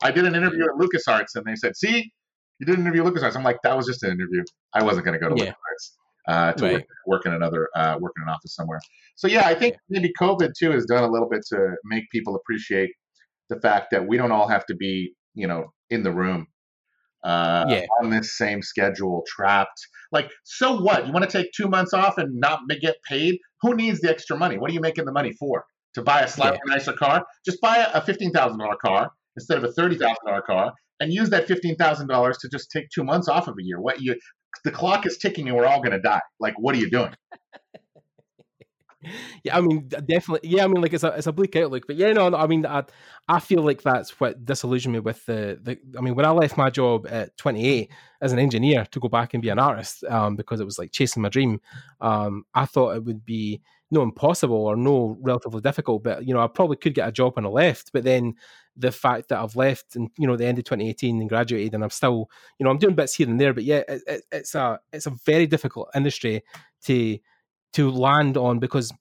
[0.03, 2.13] I did an interview at LucasArts and they said, see,
[2.59, 3.37] you did an interview at LucasArts.
[3.37, 4.43] I'm like, that was just an interview.
[4.73, 5.51] I wasn't going to go to yeah.
[5.51, 5.93] LucasArts.
[6.29, 6.73] Uh, to right.
[6.75, 8.79] work, work, in another uh, work in an office somewhere.
[9.17, 12.37] So yeah, I think maybe COVID too has done a little bit to make people
[12.37, 12.91] appreciate
[13.49, 16.47] the fact that we don't all have to be you know in the room
[17.23, 17.85] uh, yeah.
[18.01, 19.87] on this same schedule, trapped.
[20.13, 21.07] Like, so what?
[21.07, 23.39] You want to take two months off and not get paid?
[23.63, 24.59] Who needs the extra money?
[24.59, 25.65] What are you making the money for?
[25.95, 26.75] To buy a slightly yeah.
[26.75, 27.27] nicer car?
[27.45, 31.13] Just buy a fifteen thousand dollar car instead of a thirty thousand dollar car, and
[31.13, 33.81] use that fifteen thousand dollars to just take two months off of a year.
[33.81, 34.17] What you?
[34.65, 36.21] The clock is ticking, and we're all going to die.
[36.39, 37.15] Like, what are you doing?
[39.45, 40.49] yeah, I mean, definitely.
[40.49, 42.67] Yeah, I mean, like it's a it's a bleak outlook, but yeah, no, I mean,
[42.67, 42.85] I
[43.29, 45.79] I feel like that's what disillusioned me with the the.
[45.97, 47.91] I mean, when I left my job at 28
[48.21, 50.93] as an engineer to go back and be an artist, um, because it was like
[50.93, 51.61] chasing my dream,
[52.01, 56.41] um, I thought it would be no impossible or no relatively difficult, but you know,
[56.41, 58.35] I probably could get a job when I left, but then
[58.77, 61.85] the fact that I've left and you know the end of 2018 and graduated and
[61.85, 64.55] I'm still you know I'm doing bits here and there, but yeah, it, it, it's
[64.55, 66.43] a it's a very difficult industry
[66.85, 67.19] to
[67.75, 68.93] to land on because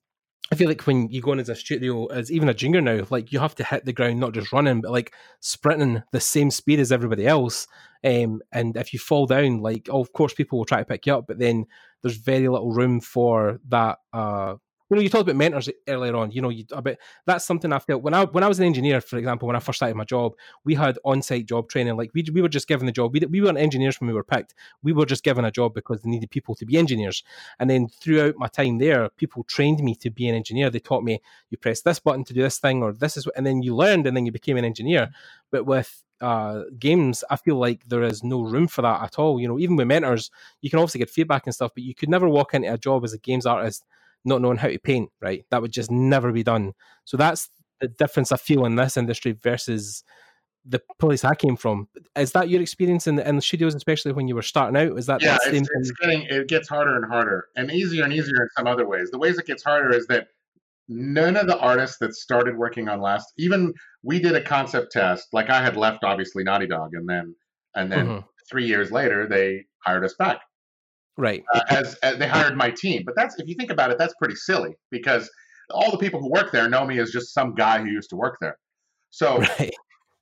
[0.51, 3.05] I feel like when you go in as a studio, as even a junior now,
[3.11, 6.49] like you have to hit the ground, not just running, but like sprinting the same
[6.49, 7.67] speed as everybody else.
[8.03, 11.05] Um, and if you fall down, like oh, of course people will try to pick
[11.05, 11.65] you up, but then
[12.01, 14.55] there's very little room for that uh,
[14.89, 16.31] you know, you talked about mentors earlier on.
[16.31, 19.01] You know, you, about that's something I felt when I when I was an engineer,
[19.01, 20.33] for example, when I first started my job,
[20.65, 21.95] we had on-site job training.
[21.95, 23.13] Like we we were just given the job.
[23.13, 24.55] We we weren't engineers when we were picked.
[24.81, 27.23] We were just given a job because they needed people to be engineers.
[27.59, 30.69] And then throughout my time there, people trained me to be an engineer.
[30.69, 33.45] They taught me you press this button to do this thing, or this is, and
[33.45, 35.09] then you learned, and then you became an engineer.
[35.51, 39.39] But with uh, games, I feel like there is no room for that at all.
[39.39, 40.31] You know, even with mentors,
[40.61, 43.03] you can obviously get feedback and stuff, but you could never walk into a job
[43.03, 43.85] as a games artist
[44.25, 45.45] not knowing how to paint, right?
[45.51, 46.73] That would just never be done.
[47.05, 47.49] So that's
[47.79, 50.03] the difference I feel in this industry versus
[50.65, 51.87] the place I came from.
[52.15, 54.97] Is that your experience in the, in the studios, especially when you were starting out?
[54.97, 55.37] Is that yeah?
[55.45, 58.87] It's, it's getting it gets harder and harder, and easier and easier in some other
[58.87, 59.09] ways.
[59.11, 60.27] The ways it gets harder is that
[60.87, 65.27] none of the artists that started working on last, even we did a concept test.
[65.31, 67.35] Like I had left, obviously Naughty Dog, and then
[67.75, 68.25] and then mm-hmm.
[68.49, 70.41] three years later they hired us back
[71.19, 71.43] right?
[71.53, 73.03] Uh, as, as, they hired my team.
[73.05, 75.29] But that's if you think about it, that's pretty silly because
[75.69, 78.15] all the people who work there know me as just some guy who used to
[78.15, 78.57] work there.
[79.11, 79.73] So, right.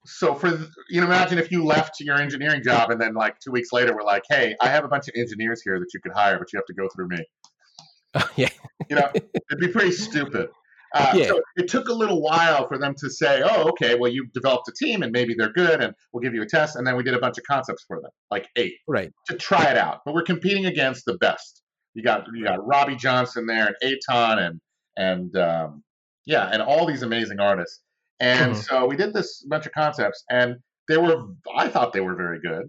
[0.06, 0.50] so for
[0.90, 3.96] you know, imagine if you left your engineering job and then like two weeks later
[3.96, 6.52] we're like, hey, I have a bunch of engineers here that you could hire, but
[6.52, 7.24] you have to go through me.
[8.16, 8.50] Oh, yeah,
[8.90, 10.50] you know, it'd be pretty stupid.
[10.98, 11.28] Uh, yeah.
[11.28, 14.68] So it took a little while for them to say, "Oh, okay, well, you've developed
[14.68, 17.04] a team, and maybe they're good, and we'll give you a test." And then we
[17.04, 20.02] did a bunch of concepts for them, like eight, right, to try it out.
[20.06, 21.62] But we're competing against the best.
[21.94, 24.60] You got you got Robbie Johnson there, and Aton, and
[24.98, 25.84] and um,
[26.26, 27.82] yeah, and all these amazing artists.
[28.20, 28.62] And mm-hmm.
[28.62, 30.56] so we did this bunch of concepts, and
[30.88, 32.68] they were I thought they were very good,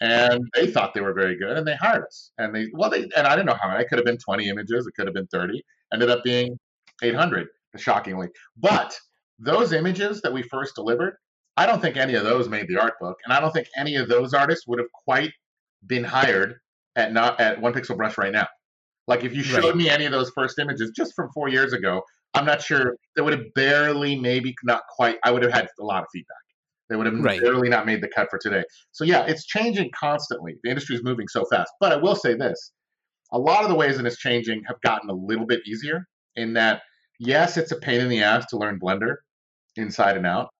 [0.00, 2.32] and they thought they were very good, and they hired us.
[2.36, 3.82] And they well, they and I didn't know how many.
[3.82, 4.86] It could have been twenty images.
[4.86, 5.64] It could have been thirty.
[5.92, 6.58] Ended up being
[7.02, 8.28] 800, shockingly.
[8.56, 8.94] But
[9.38, 11.14] those images that we first delivered,
[11.56, 13.96] I don't think any of those made the art book, and I don't think any
[13.96, 15.32] of those artists would have quite
[15.86, 16.56] been hired
[16.96, 18.46] at not at One Pixel Brush right now.
[19.08, 19.76] Like if you showed right.
[19.76, 22.02] me any of those first images just from four years ago,
[22.34, 25.18] I'm not sure they would have barely, maybe not quite.
[25.24, 26.36] I would have had a lot of feedback.
[26.88, 27.40] They would have right.
[27.40, 28.64] barely not made the cut for today.
[28.92, 30.56] So yeah, it's changing constantly.
[30.62, 31.72] The industry is moving so fast.
[31.80, 32.72] But I will say this:
[33.32, 36.06] a lot of the ways that it's changing have gotten a little bit easier
[36.36, 36.82] in that
[37.22, 39.16] yes, it's a pain in the ass to learn Blender
[39.76, 40.50] inside and out.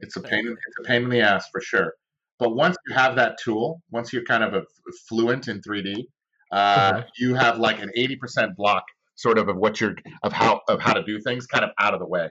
[0.00, 0.46] It's a pain.
[0.46, 1.94] It's a pain in the ass for sure.
[2.38, 4.62] But once you have that tool, once you're kind of a,
[5.08, 6.04] fluent in 3D,
[6.50, 8.82] uh, you have like an 80% block
[9.14, 11.94] sort of of what you're of how of how to do things kind of out
[11.94, 12.28] of the way.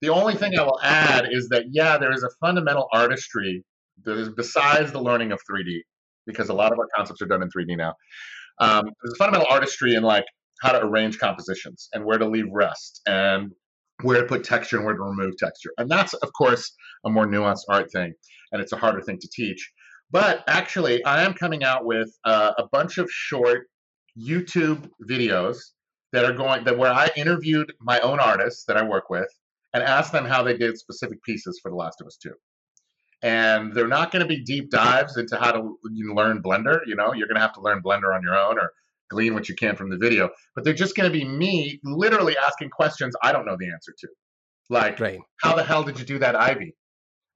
[0.00, 3.64] The only thing I will add is that yeah, there is a fundamental artistry
[4.04, 5.80] that is besides the learning of 3D,
[6.26, 7.94] because a lot of our concepts are done in 3D now.
[8.60, 10.24] Um, there's a fundamental artistry in like
[10.62, 13.52] how to arrange compositions and where to leave rest and
[14.02, 15.70] where to put texture and where to remove texture.
[15.78, 16.72] And that's, of course,
[17.04, 18.12] a more nuanced art thing,
[18.52, 19.72] and it's a harder thing to teach.
[20.10, 23.66] But actually, I am coming out with uh, a bunch of short
[24.18, 25.58] YouTube videos
[26.12, 29.28] that are going that where I interviewed my own artists that I work with
[29.72, 32.32] and asked them how they did specific pieces for The Last of Us 2.
[33.22, 36.80] And they're not going to be deep dives into how to learn Blender.
[36.86, 38.70] You know, you're going to have to learn Blender on your own or
[39.14, 40.28] glean what you can from the video.
[40.54, 43.94] But they're just going to be me literally asking questions I don't know the answer
[43.98, 44.08] to.
[44.70, 45.20] Like, right.
[45.40, 46.74] how the hell did you do that Ivy?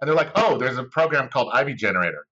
[0.00, 2.24] And they're like, oh, there's a program called Ivy Generator.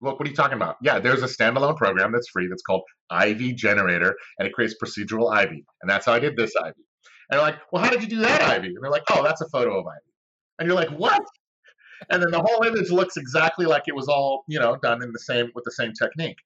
[0.00, 0.76] Look, what are you talking about?
[0.82, 5.34] Yeah, there's a standalone program that's free that's called Ivy Generator, and it creates procedural
[5.34, 5.64] Ivy.
[5.80, 6.74] And that's how I did this Ivy.
[7.30, 8.68] And they're like, well, how did you do that Ivy?
[8.68, 10.12] And they're like, oh, that's a photo of Ivy.
[10.58, 11.22] And you're like, what?
[12.10, 15.10] And then the whole image looks exactly like it was all, you know, done in
[15.12, 16.36] the same with the same technique.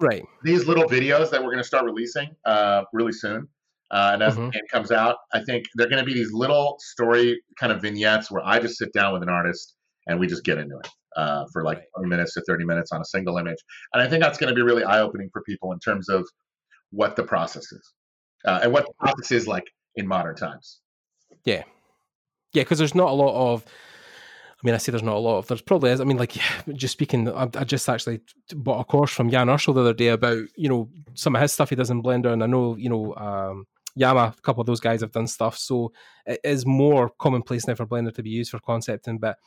[0.00, 0.24] Right.
[0.42, 3.48] These little videos that we're going to start releasing uh, really soon,
[3.90, 4.46] uh, and as mm-hmm.
[4.46, 7.82] the game comes out, I think they're going to be these little story kind of
[7.82, 9.74] vignettes where I just sit down with an artist
[10.06, 13.00] and we just get into it uh, for like 20 minutes to 30 minutes on
[13.00, 13.58] a single image.
[13.92, 16.26] And I think that's going to be really eye opening for people in terms of
[16.90, 17.92] what the process is
[18.44, 19.64] uh, and what the process is like
[19.96, 20.80] in modern times.
[21.44, 21.64] Yeah.
[22.52, 23.64] Yeah, because there's not a lot of
[24.62, 25.46] I mean, I say there's not a lot of.
[25.46, 26.00] There's probably is.
[26.00, 26.36] I mean, like
[26.74, 28.20] just speaking, I, I, just actually
[28.54, 31.52] bought a course from Jan Urschel the other day about you know some of his
[31.52, 34.66] stuff he does in Blender, and I know you know um, Yama, a couple of
[34.66, 35.92] those guys have done stuff, so
[36.26, 39.18] it is more commonplace now for Blender to be used for concepting.
[39.18, 39.38] But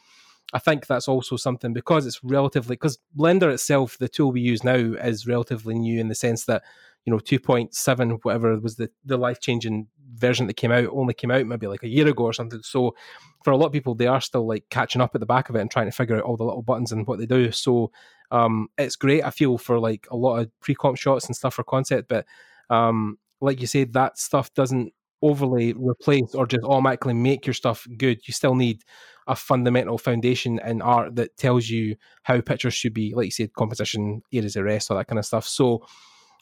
[0.51, 4.63] I think that's also something because it's relatively because Blender itself, the tool we use
[4.63, 6.63] now, is relatively new in the sense that
[7.05, 11.31] you know 2.7 whatever was the the life changing version that came out only came
[11.31, 12.61] out maybe like a year ago or something.
[12.63, 12.95] So
[13.43, 15.55] for a lot of people they are still like catching up at the back of
[15.55, 17.51] it and trying to figure out all the little buttons and what they do.
[17.51, 17.91] So
[18.31, 21.63] um, it's great i feel for like a lot of pre-comp shots and stuff for
[21.63, 22.25] concept but
[22.71, 24.91] um, like you said that stuff doesn't
[25.21, 28.19] overly replace or just automatically make your stuff good.
[28.27, 28.83] You still need
[29.25, 33.53] a fundamental foundation in art that tells you how pictures should be like you said
[33.53, 35.47] composition areas of rest all that kind of stuff.
[35.47, 35.85] So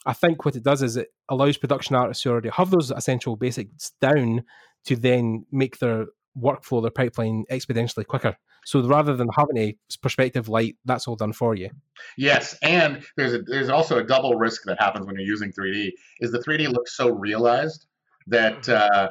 [0.04, 3.36] I think what it does is it allows production artists who already have those essential
[3.36, 4.42] basics down
[4.86, 8.36] to then make their workflow, their pipeline exponentially quicker.
[8.64, 11.70] So rather than having a perspective light, that's all done for you.
[12.16, 15.90] Yes, and there's a, there's also a double risk that happens when you're using 3D.
[16.20, 17.86] Is the 3D looks so realized
[18.28, 18.88] that mm-hmm.
[18.92, 19.08] uh,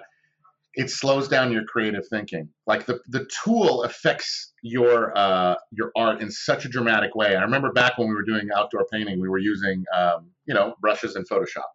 [0.76, 2.50] it slows down your creative thinking.
[2.66, 7.36] Like the the tool affects your uh, your art in such a dramatic way.
[7.36, 10.74] I remember back when we were doing outdoor painting, we were using um, you know
[10.82, 11.70] brushes in Photoshop,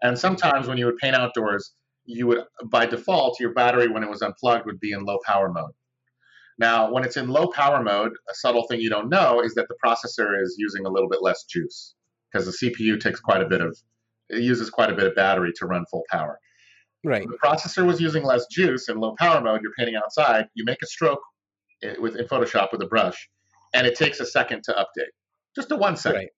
[0.00, 1.74] and sometimes when you would paint outdoors,
[2.06, 5.52] you would by default your battery when it was unplugged would be in low power
[5.52, 5.72] mode.
[6.58, 9.66] Now, when it's in low power mode, a subtle thing you don't know is that
[9.68, 11.94] the processor is using a little bit less juice
[12.32, 13.76] because the CPU takes quite a bit of
[14.30, 16.38] it uses quite a bit of battery to run full power.
[17.04, 17.26] Right.
[17.28, 19.60] The processor was using less juice in low power mode.
[19.62, 20.46] You're painting outside.
[20.54, 21.20] You make a stroke
[21.82, 23.28] eh, with in Photoshop with a brush,
[23.74, 25.12] and it takes a second to update,
[25.54, 26.20] just a one second.
[26.20, 26.28] Right.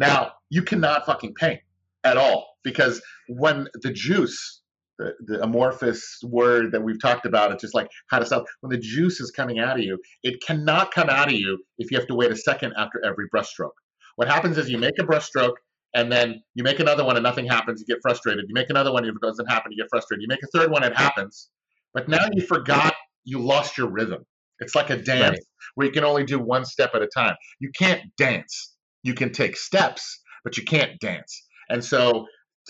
[0.00, 1.60] Now you cannot fucking paint
[2.04, 4.62] at all because when the juice,
[4.98, 8.44] the, the amorphous word that we've talked about, it's just like how to sell.
[8.60, 11.90] When the juice is coming out of you, it cannot come out of you if
[11.90, 13.76] you have to wait a second after every brushstroke.
[14.16, 15.54] What happens is you make a brushstroke,
[15.94, 18.44] and then you make another one and nothing happens, you get frustrated.
[18.48, 20.22] You make another one, if it doesn't happen, you get frustrated.
[20.22, 21.48] You make a third one, it happens.
[21.92, 22.94] But now you forgot,
[23.24, 24.24] you lost your rhythm.
[24.60, 25.40] It's like a dance right.
[25.74, 27.34] where you can only do one step at a time.
[27.58, 28.76] You can't dance.
[29.02, 31.46] You can take steps, but you can't dance.
[31.68, 32.26] And so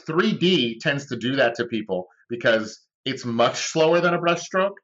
[0.08, 4.74] 3D tends to do that to people because it's much slower than a brushstroke.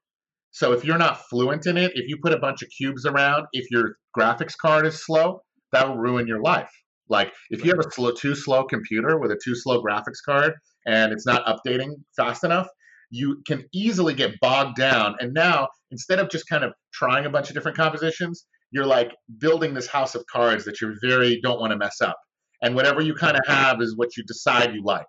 [0.51, 3.47] So if you're not fluent in it, if you put a bunch of cubes around,
[3.53, 5.43] if your graphics card is slow,
[5.73, 6.71] that will ruin your life.
[7.09, 10.55] Like if you have a slow, too slow computer with a too slow graphics card
[10.87, 12.67] and it's not updating fast enough,
[13.11, 15.15] you can easily get bogged down.
[15.21, 19.17] And now instead of just kind of trying a bunch of different compositions, you're like
[19.39, 22.19] building this house of cards that you very don't want to mess up.
[22.63, 25.07] And whatever you kind of have is what you decide you like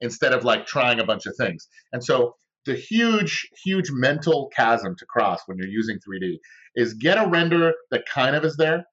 [0.00, 1.68] instead of like trying a bunch of things.
[1.92, 2.34] And so
[2.66, 6.38] the huge, huge mental chasm to cross when you're using 3D
[6.74, 8.84] is get a render that kind of is there,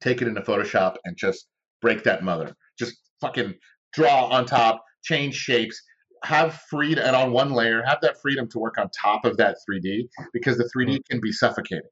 [0.00, 1.46] take it into Photoshop and just
[1.80, 2.54] break that mother.
[2.78, 3.54] Just fucking
[3.92, 5.82] draw on top, change shapes,
[6.22, 9.56] have freedom, and on one layer, have that freedom to work on top of that
[9.68, 10.96] 3D because the 3D mm-hmm.
[11.10, 11.82] can be suffocating.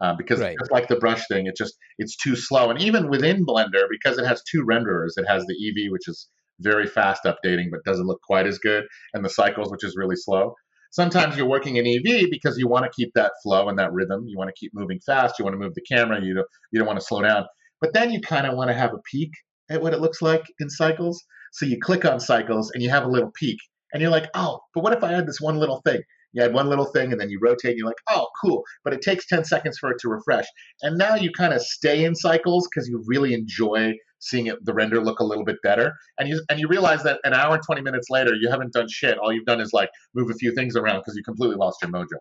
[0.00, 0.56] Uh, because right.
[0.58, 2.70] just like the brush thing, it just it's too slow.
[2.70, 6.28] And even within Blender, because it has two renderers, it has the Eevee, which is
[6.60, 10.16] very fast updating but doesn't look quite as good, and the Cycles, which is really
[10.16, 10.54] slow.
[10.92, 14.24] Sometimes you're working in Eevee because you want to keep that flow and that rhythm.
[14.26, 15.38] You want to keep moving fast.
[15.38, 16.20] You want to move the camera.
[16.20, 17.44] You don't, you don't want to slow down.
[17.80, 19.30] But then you kind of want to have a peek
[19.70, 21.22] at what it looks like in cycles.
[21.52, 23.58] So you click on cycles and you have a little peek.
[23.92, 26.02] And you're like, oh, but what if I had this one little thing?
[26.32, 28.62] You had one little thing and then you rotate and you're like, oh, cool.
[28.84, 30.46] But it takes 10 seconds for it to refresh.
[30.82, 34.74] And now you kind of stay in cycles because you really enjoy seeing it, the
[34.74, 35.92] render look a little bit better.
[36.18, 38.86] And you and you realize that an hour and 20 minutes later, you haven't done
[38.88, 39.18] shit.
[39.18, 41.90] All you've done is like move a few things around because you completely lost your
[41.90, 42.18] mojo.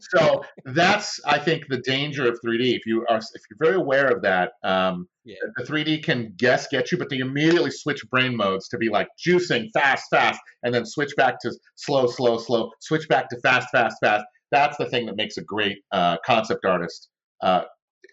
[0.00, 2.74] So that's I think the danger of 3D.
[2.74, 5.36] If you are if you're very aware of that, um, yeah.
[5.56, 9.08] the 3D can guess get you, but they immediately switch brain modes to be like
[9.24, 13.68] juicing fast, fast, and then switch back to slow, slow, slow, switch back to fast,
[13.70, 14.24] fast, fast.
[14.50, 17.08] That's the thing that makes a great uh, concept artist
[17.42, 17.62] uh,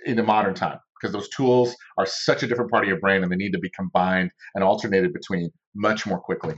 [0.05, 3.23] in the modern time because those tools are such a different part of your brain
[3.23, 6.55] and they need to be combined and alternated between much more quickly.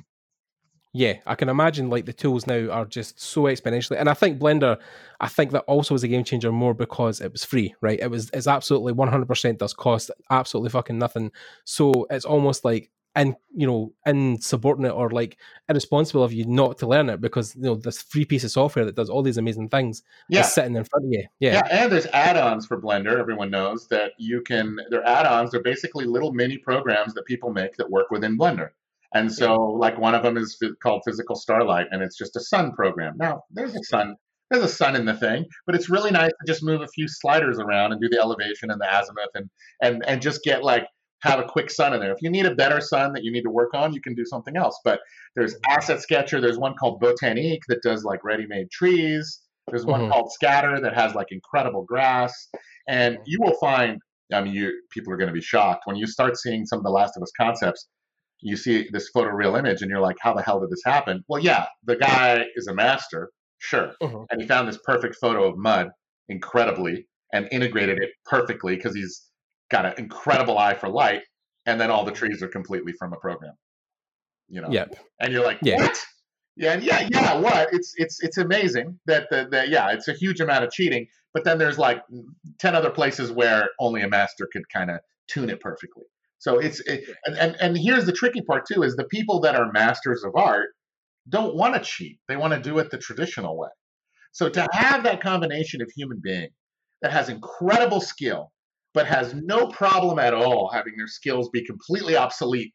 [0.96, 4.40] Yeah, I can imagine like the tools now are just so exponentially, and I think
[4.40, 4.80] Blender,
[5.20, 8.00] I think that also was a game changer more because it was free, right?
[8.00, 11.32] It was it's absolutely one hundred percent does cost absolutely fucking nothing,
[11.64, 15.38] so it's almost like and you know insubordinate or like
[15.70, 18.86] irresponsible of you not to learn it because you know this free piece of software
[18.86, 20.42] that does all these amazing things yeah.
[20.42, 21.26] is sitting in front of you.
[21.40, 23.20] Yeah, yeah, and there's add-ons for Blender.
[23.20, 24.78] Everyone knows that you can.
[24.92, 25.52] They're add-ons.
[25.52, 28.70] They're basically little mini programs that people make that work within Blender.
[29.14, 32.72] And so, like one of them is called Physical Starlight, and it's just a sun
[32.74, 33.14] program.
[33.18, 34.16] Now, there's a sun.
[34.50, 37.08] There's a sun in the thing, but it's really nice to just move a few
[37.08, 39.50] sliders around and do the elevation and the azimuth and
[39.82, 40.86] and and just get like
[41.24, 42.12] have a quick sun in there.
[42.12, 44.26] If you need a better sun that you need to work on, you can do
[44.26, 44.78] something else.
[44.84, 45.00] But
[45.36, 46.42] there's Asset Sketcher.
[46.42, 49.40] There's one called Botaniq that does like ready-made trees.
[49.70, 50.12] There's one mm-hmm.
[50.12, 52.50] called Scatter that has like incredible grass.
[52.90, 54.00] And you will find,
[54.34, 56.84] I mean, you people are going to be shocked when you start seeing some of
[56.84, 57.88] the Last of Us concepts.
[58.44, 61.42] You see this photoreal image, and you're like, "How the hell did this happen?" Well,
[61.42, 64.24] yeah, the guy is a master, sure, mm-hmm.
[64.30, 65.90] and he found this perfect photo of mud,
[66.30, 69.24] incredibly, and integrated it perfectly because he's
[69.72, 71.22] got an incredible eye for light,
[71.66, 73.54] and then all the trees are completely from a program.
[74.50, 74.70] You know.
[74.70, 74.96] Yep.
[75.20, 75.78] And you're like, yeah.
[75.78, 75.98] what?
[76.56, 77.40] Yeah, yeah, yeah.
[77.40, 77.70] What?
[77.72, 81.08] It's it's it's amazing that the, the yeah, it's a huge amount of cheating.
[81.34, 82.04] But then there's like
[82.60, 86.04] ten other places where only a master could kind of tune it perfectly.
[86.44, 89.56] So it's it, and, and and here's the tricky part too is the people that
[89.56, 90.72] are masters of art
[91.30, 92.20] don't want to cheat.
[92.28, 93.70] They want to do it the traditional way.
[94.34, 96.50] So to have that combination of human being
[97.02, 98.52] that has incredible skill
[98.94, 102.74] but has no problem at all having their skills be completely obsolete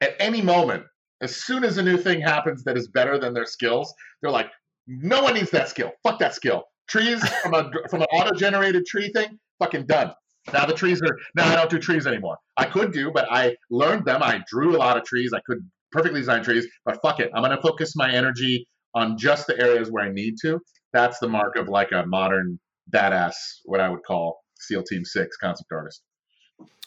[0.00, 0.84] at any moment.
[1.20, 3.92] As soon as a new thing happens that is better than their skills,
[4.22, 4.48] they're like,
[4.86, 5.92] no one needs that skill.
[6.02, 6.64] Fuck that skill.
[6.88, 10.12] Trees from a from an auto-generated tree thing, fucking done.
[10.52, 12.36] Now the trees are now I don't do trees anymore.
[12.56, 14.22] I could do, but I learned them.
[14.22, 15.32] I drew a lot of trees.
[15.32, 15.58] I could
[15.92, 17.30] perfectly design trees, but fuck it.
[17.34, 20.60] I'm gonna focus my energy on just the areas where I need to.
[20.92, 22.58] That's the mark of like a modern
[22.92, 23.34] badass,
[23.64, 26.02] what I would call SEAL Team Six concept artist.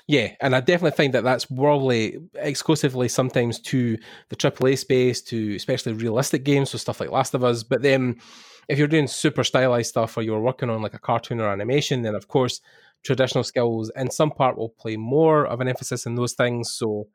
[0.07, 3.97] Yeah, and I definitely find that that's worldly exclusively sometimes to
[4.29, 7.63] the AAA space, to especially realistic games, so stuff like Last of Us.
[7.63, 8.21] But then,
[8.67, 12.03] if you're doing super stylized stuff, or you're working on like a cartoon or animation,
[12.03, 12.61] then of course
[13.05, 16.73] traditional skills and some part will play more of an emphasis in those things.
[16.73, 17.07] So,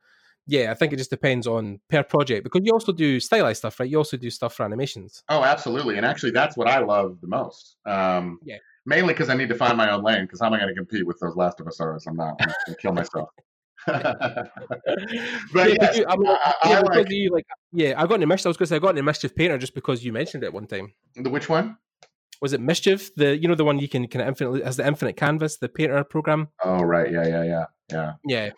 [0.46, 3.78] yeah, I think it just depends on per project because you also do stylized stuff,
[3.80, 3.88] right?
[3.88, 5.22] You also do stuff for animations.
[5.28, 7.76] Oh, absolutely, and actually, that's what I love the most.
[7.84, 10.22] Um, yeah mainly because I need to find my own lane.
[10.22, 12.06] Because how am I going to compete with those Last of Us artists?
[12.06, 12.38] I'm not.
[12.38, 13.28] Going to kill myself.
[13.86, 14.50] but
[15.54, 18.26] yeah, yes, you, I mean, I, yeah, I like, you, like, yeah, I got into
[18.26, 18.46] mischief.
[18.46, 20.52] I was going to say I got into mischief painter just because you mentioned it
[20.52, 20.92] one time.
[21.16, 21.78] The which one?
[22.40, 23.14] Was it mischief?
[23.14, 25.68] The you know the one you can kind of infinitely has the infinite canvas, the
[25.68, 26.48] painter program.
[26.64, 28.50] Oh right, yeah, yeah, yeah, yeah, yeah.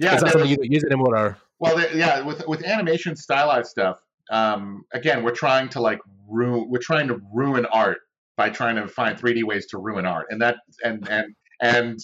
[0.00, 1.16] Yeah, is that something you don't use anymore?
[1.16, 1.38] Or?
[1.58, 3.98] Well, yeah, with with animation stylized stuff.
[4.30, 6.68] Um, again, we're trying to like ruin.
[6.68, 7.98] We're trying to ruin art
[8.36, 10.26] by trying to find 3D ways to ruin art.
[10.30, 11.98] And that and and and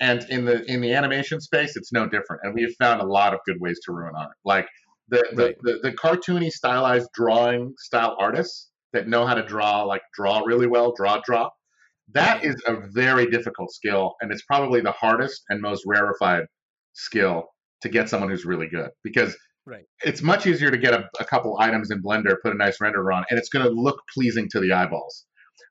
[0.00, 2.42] and in the in the animation space, it's no different.
[2.44, 4.36] And we have found a lot of good ways to ruin art.
[4.44, 4.68] Like
[5.08, 5.56] the the, right.
[5.62, 10.66] the, the cartoony stylized drawing style artists that know how to draw like draw really
[10.66, 11.50] well, draw draw.
[12.12, 16.44] That is a very difficult skill, and it's probably the hardest and most rarefied
[16.94, 17.44] skill
[17.82, 19.36] to get someone who's really good because
[19.68, 19.84] Right.
[20.02, 23.12] It's much easier to get a, a, couple items in Blender, put a nice render
[23.12, 25.26] on, and it's going to look pleasing to the eyeballs.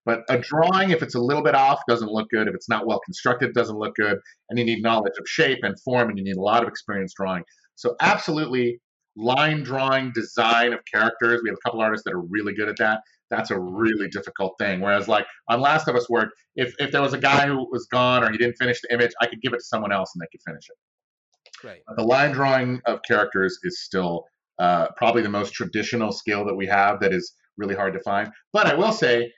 [0.06, 2.48] But a drawing, if it's a little bit off, doesn't look good.
[2.48, 4.20] If it's not well constructed, doesn't look good.
[4.50, 7.14] And you need knowledge of shape and form, and you need a lot of experience
[7.18, 7.44] drawing.
[7.74, 8.80] So, absolutely,
[9.18, 11.42] line drawing, design of characters.
[11.44, 13.02] We have a couple artists that are really good at that.
[13.30, 14.80] That's a really difficult thing.
[14.80, 17.86] Whereas, like on Last of Us work, if, if there was a guy who was
[17.88, 20.22] gone or he didn't finish the image, I could give it to someone else and
[20.22, 21.68] they could finish it.
[21.68, 21.82] Right.
[21.96, 24.26] The line drawing of characters is still
[24.60, 28.30] uh, probably the most traditional skill that we have that is really hard to find.
[28.54, 29.34] But I will say,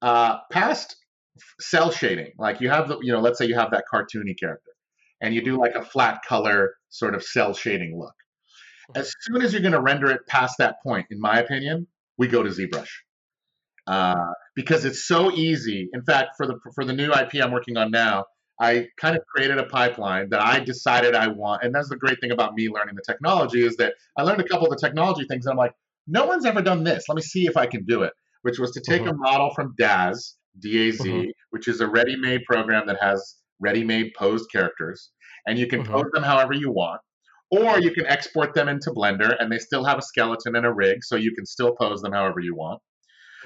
[0.00, 0.96] uh, past
[1.60, 4.70] cel shading, like you have the, you know, let's say you have that cartoony character,
[5.20, 8.14] and you do like a flat color sort of cel shading look.
[8.94, 11.86] As soon as you're going to render it past that point, in my opinion,
[12.18, 12.88] we go to ZBrush.
[13.86, 15.88] Uh, because it's so easy.
[15.92, 18.24] In fact, for the for the new IP I'm working on now,
[18.60, 21.62] I kind of created a pipeline that I decided I want.
[21.64, 24.48] And that's the great thing about me learning the technology is that I learned a
[24.48, 25.72] couple of the technology things, and I'm like,
[26.06, 27.04] no one's ever done this.
[27.08, 28.12] Let me see if I can do it.
[28.42, 29.10] Which was to take mm-hmm.
[29.10, 31.30] a model from Daz, DAZ, mm-hmm.
[31.50, 35.10] which is a ready-made program that has ready-made posed characters,
[35.46, 35.92] and you can mm-hmm.
[35.92, 37.00] pose them however you want.
[37.54, 40.72] Or you can export them into Blender, and they still have a skeleton and a
[40.72, 42.80] rig, so you can still pose them however you want.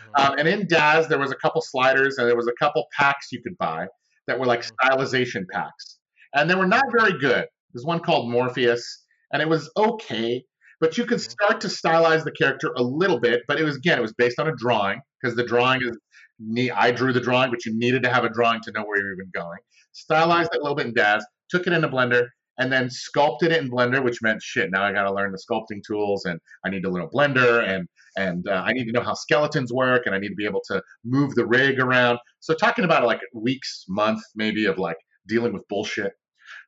[0.01, 0.33] Mm-hmm.
[0.33, 3.29] Um, and in Daz, there was a couple sliders, and there was a couple packs
[3.33, 3.87] you could buy
[4.27, 4.89] that were like mm-hmm.
[4.89, 5.99] stylization packs,
[6.35, 7.47] and they were not very good.
[7.73, 10.43] There's one called Morpheus, and it was okay,
[10.81, 11.31] but you could mm-hmm.
[11.31, 13.43] start to stylize the character a little bit.
[13.47, 15.97] But it was again, it was based on a drawing because the drawing is.
[16.41, 18.97] Me, I drew the drawing, but you needed to have a drawing to know where
[18.97, 19.59] you're even going.
[19.91, 22.29] Stylized it a little bit in Daz, took it into Blender,
[22.59, 24.71] and then sculpted it in Blender, which meant shit.
[24.71, 27.89] Now I got to learn the sculpting tools, and I need to learn Blender, and
[28.17, 30.63] and uh, I need to know how skeletons work, and I need to be able
[30.69, 32.19] to move the rig around.
[32.41, 34.99] So talking about like weeks, month, maybe of like
[35.29, 36.13] dealing with bullshit,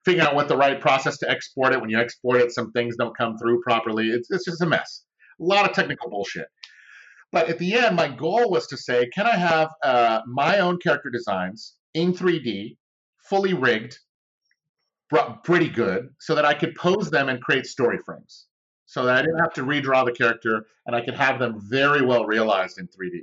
[0.05, 1.81] figuring out what the right process to export it.
[1.81, 4.11] When you export it, some things don't come through properly.
[4.11, 5.05] It's it's just a mess.
[5.41, 6.47] A lot of technical bullshit.
[7.33, 10.79] But at the end, my goal was to say, can I have uh, my own
[10.79, 12.77] character designs in 3D,
[13.29, 13.97] fully rigged,
[15.45, 18.47] pretty good so that I could pose them and create story frames.
[18.87, 22.05] So that I didn't have to redraw the character and I could have them very
[22.05, 23.21] well realized in 3D.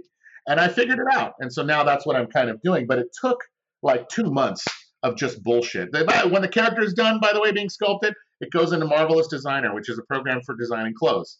[0.47, 1.33] And I figured it out.
[1.39, 2.87] And so now that's what I'm kind of doing.
[2.87, 3.43] But it took
[3.83, 4.65] like two months
[5.03, 5.91] of just bullshit.
[5.91, 9.73] When the character is done, by the way, being sculpted, it goes into Marvelous Designer,
[9.73, 11.39] which is a program for designing clothes.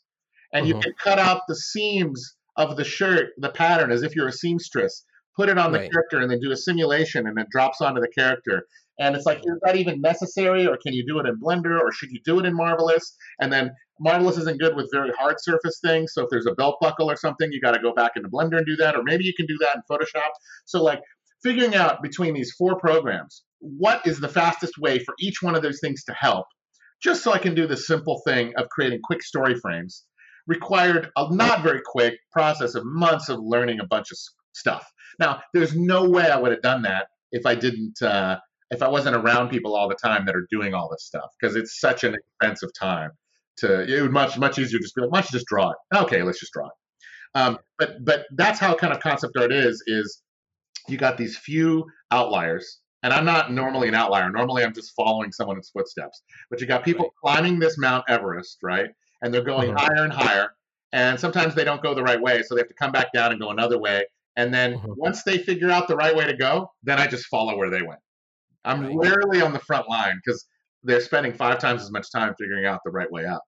[0.54, 0.76] And uh-huh.
[0.76, 4.34] you can cut out the seams of the shirt, the pattern, as if you're a
[4.34, 5.06] seamstress,
[5.38, 5.92] put it on the right.
[5.92, 8.64] character, and then do a simulation, and it drops onto the character.
[9.00, 11.92] And it's like, is that even necessary, or can you do it in Blender, or
[11.92, 13.16] should you do it in Marvelous?
[13.40, 13.70] And then
[14.00, 16.14] Marvelous isn't good with very hard surface things.
[16.14, 18.58] So if there's a belt buckle or something, you got to go back into Blender
[18.58, 20.30] and do that, or maybe you can do that in Photoshop.
[20.66, 21.02] So like
[21.44, 25.62] figuring out between these four programs, what is the fastest way for each one of
[25.62, 26.48] those things to help,
[27.02, 30.04] just so I can do the simple thing of creating quick story frames,
[30.48, 34.18] required a not very quick process of months of learning a bunch of
[34.58, 34.92] stuff.
[35.20, 38.02] Now, there's no way I would have done that if I didn't.
[38.02, 38.38] Uh,
[38.70, 41.56] if I wasn't around people all the time that are doing all this stuff because
[41.56, 43.12] it's such an expensive time
[43.58, 45.78] to it would much much easier just be like why don't you just draw it
[45.96, 46.74] okay let's just draw it
[47.36, 50.22] um, but but that's how kind of concept art is is
[50.88, 55.32] you got these few outliers and i'm not normally an outlier normally i'm just following
[55.32, 57.36] someone's footsteps but you got people right.
[57.36, 58.90] climbing this mount everest right
[59.22, 59.78] and they're going mm-hmm.
[59.78, 60.50] higher and higher
[60.94, 63.32] and sometimes they don't go the right way so they have to come back down
[63.32, 64.06] and go another way
[64.38, 64.92] and then mm-hmm.
[64.96, 67.82] once they figure out the right way to go then i just follow where they
[67.82, 68.00] went
[68.68, 70.46] I'm rarely on the front line because
[70.84, 73.42] they're spending five times as much time figuring out the right way out.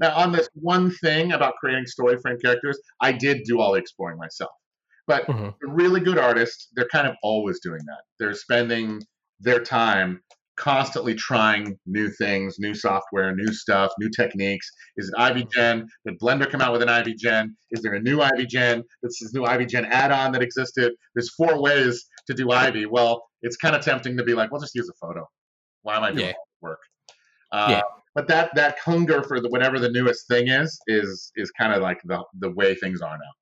[0.00, 3.78] Now, on this one thing about creating story frame characters, I did do all the
[3.78, 4.50] exploring myself.
[5.06, 5.70] But mm-hmm.
[5.70, 8.02] really good artists, they're kind of always doing that.
[8.18, 9.02] They're spending
[9.40, 10.20] their time
[10.56, 14.70] constantly trying new things, new software, new stuff, new techniques.
[14.96, 15.86] Is it Ivy Gen?
[16.06, 17.56] Did Blender come out with an Ivy Gen?
[17.70, 18.82] Is there a new Ivy Gen?
[19.02, 20.92] This is new Ivy Gen add-on that existed.
[21.14, 22.86] There's four ways to do Ivy.
[22.86, 25.26] Well, it's kind of tempting to be like, well, just use a photo.
[25.82, 26.32] Why am I doing yeah.
[26.60, 26.80] work?
[27.52, 27.82] Uh, yeah.
[28.14, 31.82] But that that hunger for the whatever the newest thing is is is kind of
[31.82, 33.32] like the the way things are now.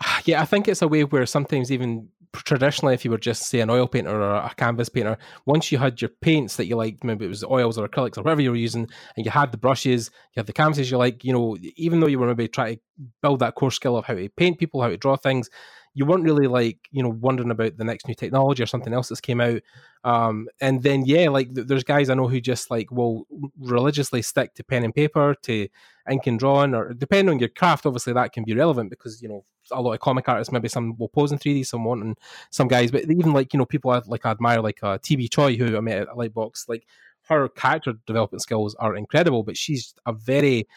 [0.24, 2.08] Yeah, I think it's a way where sometimes even
[2.44, 5.78] traditionally, if you were just say an oil painter or a canvas painter, once you
[5.78, 8.50] had your paints that you liked, maybe it was oils or acrylics or whatever you
[8.50, 11.56] were using, and you had the brushes, you had the canvases you like, you know,
[11.76, 12.82] even though you were maybe trying to
[13.22, 15.50] build that core skill of how to paint people, how to draw things,
[15.96, 19.08] you weren't really like you know wondering about the next new technology or something else
[19.08, 19.62] that's came out.
[20.04, 23.26] Um, and then yeah like th- there's guys i know who just like will
[23.58, 25.66] religiously stick to pen and paper to
[26.08, 29.28] ink and drawing or depending on your craft obviously that can be relevant because you
[29.28, 32.18] know a lot of comic artists maybe some will pose in 3d some won't and
[32.50, 35.28] some guys but even like you know people I, like I admire like uh, tb
[35.28, 36.86] choi who i met at lightbox like
[37.22, 40.68] her character development skills are incredible but she's a very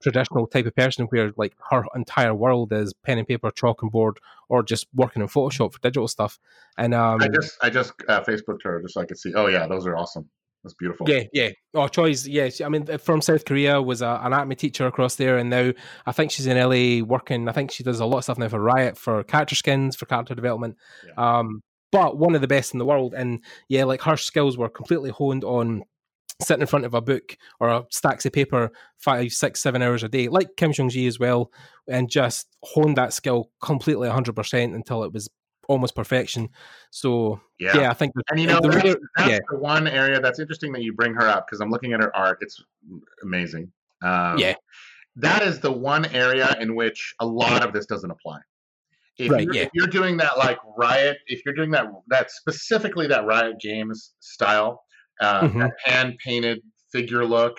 [0.00, 3.90] traditional type of person where like her entire world is pen and paper, chalk and
[3.90, 4.18] board,
[4.48, 6.38] or just working in Photoshop for digital stuff.
[6.76, 9.32] And um, I just I just uh, Facebooked her just so I could see.
[9.34, 10.28] Oh yeah, those are awesome.
[10.64, 11.08] That's beautiful.
[11.08, 11.50] Yeah, yeah.
[11.74, 12.50] Oh, Choi's, yeah.
[12.64, 15.72] I mean, from South Korea, was a, an anatomy teacher across there, and now
[16.04, 17.48] I think she's in LA working.
[17.48, 20.06] I think she does a lot of stuff now for Riot for character skins for
[20.06, 20.76] character development.
[21.06, 21.38] Yeah.
[21.38, 24.68] Um, but one of the best in the world, and yeah, like her skills were
[24.68, 25.84] completely honed on
[26.40, 30.02] sitting in front of a book or a stacks of paper five, six, seven hours
[30.02, 31.50] a day, like Kim Jung Gi as well,
[31.88, 35.28] and just honed that skill completely 100% until it was
[35.68, 36.48] almost perfection.
[36.90, 38.12] So yeah, yeah I think.
[38.30, 39.38] And you know, that's, that's yeah.
[39.50, 42.14] the one area that's interesting that you bring her up because I'm looking at her
[42.16, 42.38] art.
[42.40, 42.62] It's
[43.22, 43.70] amazing.
[44.02, 44.54] Um, yeah,
[45.16, 48.38] that is the one area in which a lot of this doesn't apply.
[49.18, 49.62] If, right, you're, yeah.
[49.62, 54.14] if you're doing that like Riot, if you're doing that that specifically that Riot Games
[54.20, 54.84] style,
[55.20, 55.60] uh, mm-hmm.
[55.60, 56.60] that hand painted
[56.92, 57.58] figure look,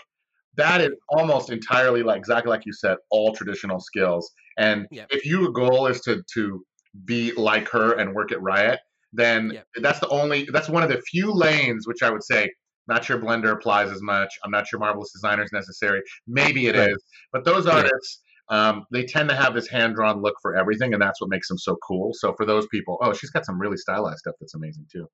[0.55, 4.31] that is almost entirely like exactly like you said, all traditional skills.
[4.57, 5.07] And yep.
[5.09, 6.63] if your goal is to to
[7.05, 8.79] be like her and work at Riot,
[9.13, 9.67] then yep.
[9.81, 12.49] that's the only that's one of the few lanes which I would say
[12.87, 14.33] not sure Blender applies as much.
[14.43, 16.01] I'm not sure Marvelous Designer is necessary.
[16.27, 16.89] Maybe it right.
[16.89, 16.97] is,
[17.31, 21.01] but those artists um, they tend to have this hand drawn look for everything, and
[21.01, 22.11] that's what makes them so cool.
[22.13, 25.07] So for those people, oh, she's got some really stylized stuff that's amazing too.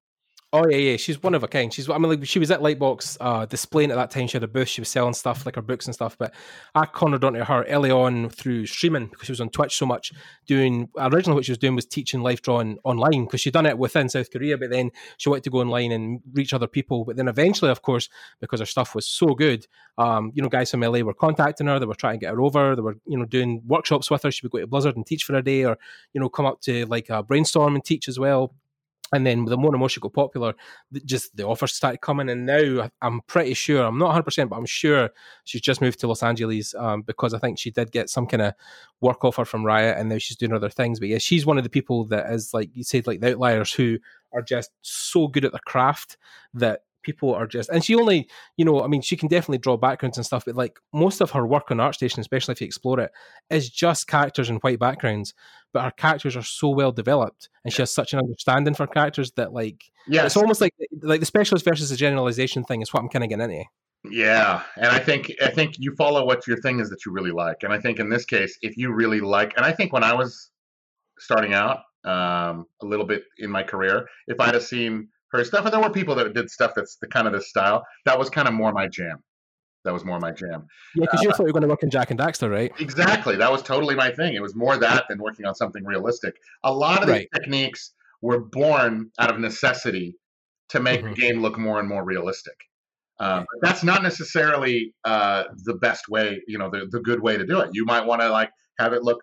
[0.53, 1.73] Oh yeah, yeah, she's one of a kind.
[1.73, 4.27] She's I mean, like she was at Lightbox uh, displaying at that time.
[4.27, 4.69] She had a booth.
[4.69, 6.17] She was selling stuff like her books and stuff.
[6.17, 6.33] But
[6.73, 10.13] I cornered onto her early on through streaming because she was on Twitch so much.
[10.45, 13.77] Doing originally what she was doing was teaching life drawing online because she'd done it
[13.77, 17.03] within South Korea, but then she wanted to go online and reach other people.
[17.03, 18.07] But then eventually, of course,
[18.39, 19.67] because her stuff was so good,
[19.97, 21.79] um, you know, guys from LA were contacting her.
[21.79, 22.77] They were trying to get her over.
[22.77, 24.31] They were you know doing workshops with her.
[24.31, 25.77] She would go to Blizzard and teach for a day, or
[26.13, 28.53] you know come up to like a brainstorm and teach as well
[29.13, 30.55] and then the more and more she got popular,
[31.05, 32.29] just the offers started coming.
[32.29, 35.09] And now I'm pretty sure, I'm not 100%, but I'm sure
[35.43, 38.41] she's just moved to Los Angeles um, because I think she did get some kind
[38.41, 38.53] of
[39.01, 40.99] work offer from Riot and now she's doing other things.
[40.99, 43.71] But yeah, she's one of the people that is like you said, like the outliers
[43.71, 43.99] who
[44.33, 46.17] are just so good at the craft
[46.55, 48.27] that people are just and she only
[48.57, 51.31] you know i mean she can definitely draw backgrounds and stuff but like most of
[51.31, 53.11] her work on artstation especially if you explore it
[53.49, 55.33] is just characters in white backgrounds
[55.71, 59.31] but her characters are so well developed and she has such an understanding for characters
[59.33, 63.01] that like yeah it's almost like like the specialist versus the generalization thing is what
[63.01, 63.63] i'm kind of getting into
[64.11, 67.31] yeah and i think i think you follow what your thing is that you really
[67.31, 70.03] like and i think in this case if you really like and i think when
[70.03, 70.51] i was
[71.19, 75.65] starting out um, a little bit in my career if i'd have seen her stuff.
[75.65, 77.85] And there were people that did stuff that's the kind of this style.
[78.05, 79.23] That was kind of more my jam.
[79.83, 80.65] That was more my jam.
[80.95, 82.71] Yeah, because uh, you thought you were going to work in Jak and Daxter, right?
[82.79, 83.35] Exactly.
[83.35, 84.33] That was totally my thing.
[84.33, 86.35] It was more that than working on something realistic.
[86.63, 87.19] A lot of right.
[87.19, 90.15] these techniques were born out of necessity
[90.69, 91.09] to make mm-hmm.
[91.09, 92.55] the game look more and more realistic.
[93.19, 97.45] Um, that's not necessarily uh, the best way, you know, the, the good way to
[97.45, 97.69] do it.
[97.73, 99.21] You might want to like have it look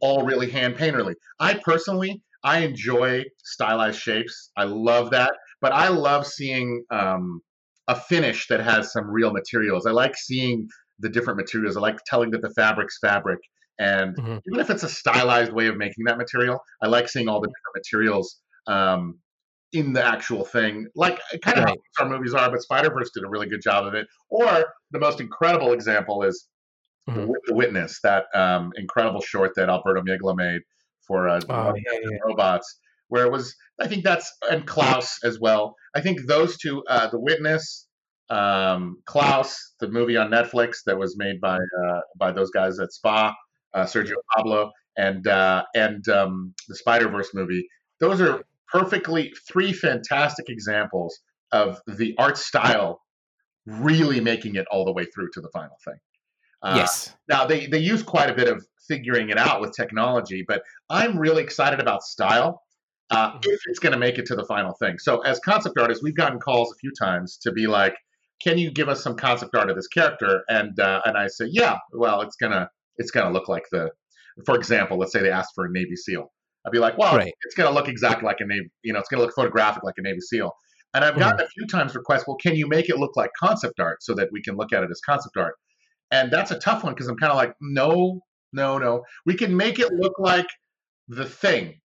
[0.00, 1.14] all really hand painterly.
[1.38, 4.50] I personally I enjoy stylized shapes.
[4.56, 7.40] I love that, but I love seeing um,
[7.88, 9.86] a finish that has some real materials.
[9.86, 10.68] I like seeing
[10.98, 11.76] the different materials.
[11.76, 13.40] I like telling that the fabric's fabric,
[13.78, 14.38] and mm-hmm.
[14.46, 17.48] even if it's a stylized way of making that material, I like seeing all the
[17.48, 19.18] different materials um,
[19.72, 20.86] in the actual thing.
[20.94, 21.78] Like kind of right.
[21.96, 24.06] how our movies are, but Spider Verse did a really good job of it.
[24.28, 26.46] Or the most incredible example is
[27.08, 27.32] mm-hmm.
[27.46, 30.62] the Witness, that um, incredible short that Alberto Mielgo made
[31.10, 32.18] for uh, oh, yeah, yeah.
[32.24, 33.56] robots, where it was.
[33.80, 35.74] I think that's and Klaus as well.
[35.96, 37.88] I think those two, uh, The Witness,
[38.30, 42.92] um, Klaus, the movie on Netflix that was made by uh, by those guys at
[42.92, 43.34] Spa,
[43.74, 47.66] uh, Sergio Pablo, and uh, and um, the Spider Verse movie.
[47.98, 51.18] Those are perfectly three fantastic examples
[51.50, 53.00] of the art style
[53.66, 55.98] really making it all the way through to the final thing.
[56.62, 57.14] Uh, yes.
[57.28, 60.44] Now they they use quite a bit of figuring it out with technology.
[60.46, 62.62] But I'm really excited about style
[63.10, 63.38] uh, mm-hmm.
[63.44, 64.98] if it's going to make it to the final thing.
[64.98, 67.94] So as concept artists, we've gotten calls a few times to be like,
[68.42, 71.46] "Can you give us some concept art of this character?" And uh, and I say,
[71.48, 73.90] "Yeah, well, it's gonna it's gonna look like the,
[74.44, 76.30] for example, let's say they asked for a Navy SEAL."
[76.66, 77.32] I'd be like, "Well, right.
[77.42, 80.02] it's gonna look exactly like a Navy, you know, it's gonna look photographic like a
[80.02, 80.52] Navy SEAL."
[80.92, 81.44] And I've gotten mm-hmm.
[81.44, 84.28] a few times requests, "Well, can you make it look like concept art so that
[84.32, 85.54] we can look at it as concept art?"
[86.10, 88.20] And that's a tough one because I'm kind of like, no,
[88.52, 89.04] no, no.
[89.26, 90.48] We can make it look like
[91.08, 91.80] the thing.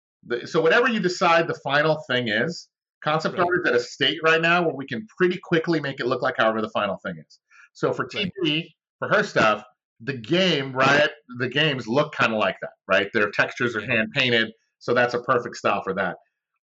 [0.46, 2.70] So whatever you decide the final thing is,
[3.04, 6.06] concept art is at a state right now where we can pretty quickly make it
[6.06, 7.40] look like however the final thing is.
[7.74, 8.70] So for TP,
[9.00, 9.64] for her stuff,
[10.00, 13.10] the game, Riot, the games look kind of like that, right?
[13.14, 16.18] Their textures are hand painted, so that's a perfect style for that.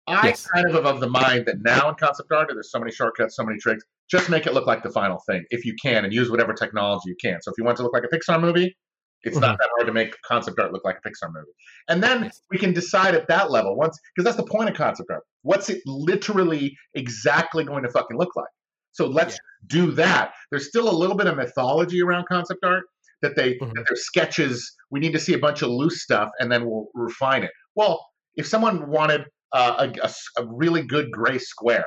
[0.08, 0.48] I yes.
[0.48, 3.36] kind of am of the mind that now in concept art, there's so many shortcuts,
[3.36, 3.84] so many tricks.
[4.10, 7.04] Just make it look like the final thing if you can, and use whatever technology
[7.08, 7.42] you can.
[7.42, 8.76] So if you want to look like a Pixar movie,
[9.24, 9.42] it's mm-hmm.
[9.42, 11.52] not that hard to make concept art look like a Pixar movie.
[11.90, 15.10] And then we can decide at that level once, because that's the point of concept
[15.12, 15.24] art.
[15.42, 18.48] What's it literally exactly going to fucking look like?
[18.94, 19.80] So let's yeah.
[19.80, 20.34] do that.
[20.52, 22.86] There's still a little bit of mythology around concept art
[23.22, 23.74] that they mm-hmm.
[23.76, 24.74] that their sketches.
[24.90, 27.52] We need to see a bunch of loose stuff and then we'll refine it.
[27.76, 28.06] Well,
[28.36, 31.86] if someone wanted uh, a, a, a really good gray square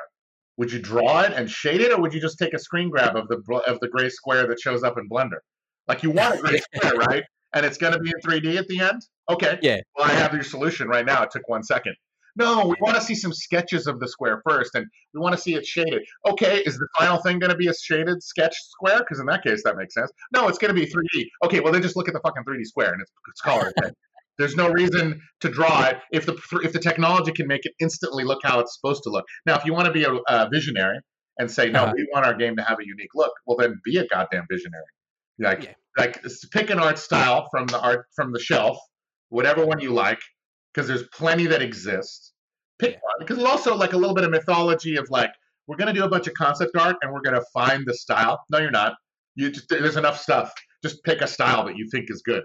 [0.57, 3.17] Would you draw it and shade it, or would you just take a screen grab
[3.17, 3.37] of the
[3.67, 5.41] of the gray square that shows up in Blender?
[5.89, 7.25] Like you want a gray square, right?
[7.55, 9.03] And it's going to be in 3D at the end.
[9.29, 9.59] Okay.
[9.61, 9.81] Yeah.
[9.97, 11.25] Well, I have your solution right now.
[11.25, 11.97] It took one second.
[12.37, 15.41] No, we want to see some sketches of the square first, and we want to
[15.41, 16.03] see it shaded.
[16.27, 19.01] Okay, is the final thing going to be a shaded sketch square?
[19.01, 20.11] Because in that case, that makes sense.
[20.33, 21.27] No, it's going to be 3D.
[21.45, 23.73] Okay, well then just look at the fucking 3D square and it's, it's colored.
[24.41, 26.35] There's no reason to draw it if the
[26.65, 29.27] if the technology can make it instantly look how it's supposed to look.
[29.45, 30.99] Now, if you want to be a, a visionary
[31.39, 31.93] and say no, uh-huh.
[31.95, 34.83] we want our game to have a unique look, well then be a goddamn visionary.
[35.39, 35.73] Like yeah.
[35.99, 38.79] like pick an art style from the art from the shelf,
[39.29, 40.21] whatever one you like,
[40.73, 42.33] because there's plenty that exist.
[42.79, 43.01] Pick yeah.
[43.03, 45.33] one because it's also like a little bit of mythology of like
[45.67, 48.41] we're gonna do a bunch of concept art and we're gonna find the style.
[48.51, 48.95] No, you're not.
[49.35, 50.51] You just, there's enough stuff.
[50.83, 52.43] Just pick a style that you think is good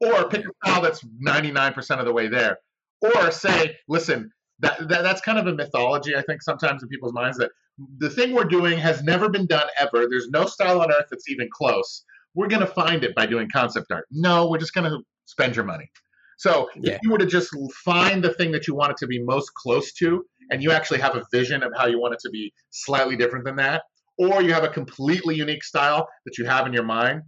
[0.00, 2.58] or pick a style that's 99% of the way there.
[3.00, 7.14] Or say listen that, that that's kind of a mythology i think sometimes in people's
[7.14, 7.50] minds that
[7.98, 10.06] the thing we're doing has never been done ever.
[10.08, 12.04] There's no style on earth that's even close.
[12.34, 14.06] We're going to find it by doing concept art.
[14.10, 15.90] No we're just going to spend your money.
[16.38, 16.94] So yeah.
[16.94, 17.50] if you were to just
[17.84, 21.00] find the thing that you want it to be most close to and you actually
[21.00, 23.82] have a vision of how you want it to be slightly different than that
[24.18, 27.22] or you have a completely unique style that you have in your mind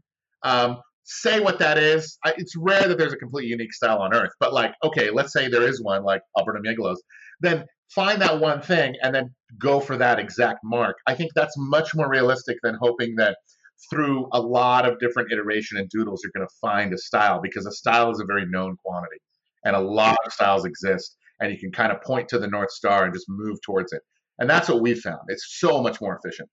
[0.45, 2.19] um, say what that is.
[2.25, 5.33] I, it's rare that there's a completely unique style on Earth, but like, okay, let's
[5.33, 7.03] say there is one, like Alberto Mielgo's,
[7.41, 10.97] then find that one thing and then go for that exact mark.
[11.07, 13.37] I think that's much more realistic than hoping that
[13.91, 17.67] through a lot of different iteration and doodles you're going to find a style because
[17.67, 19.19] a style is a very known quantity
[19.65, 22.71] and a lot of styles exist and you can kind of point to the north
[22.71, 24.03] star and just move towards it
[24.39, 26.49] and that's what we found it's so much more efficient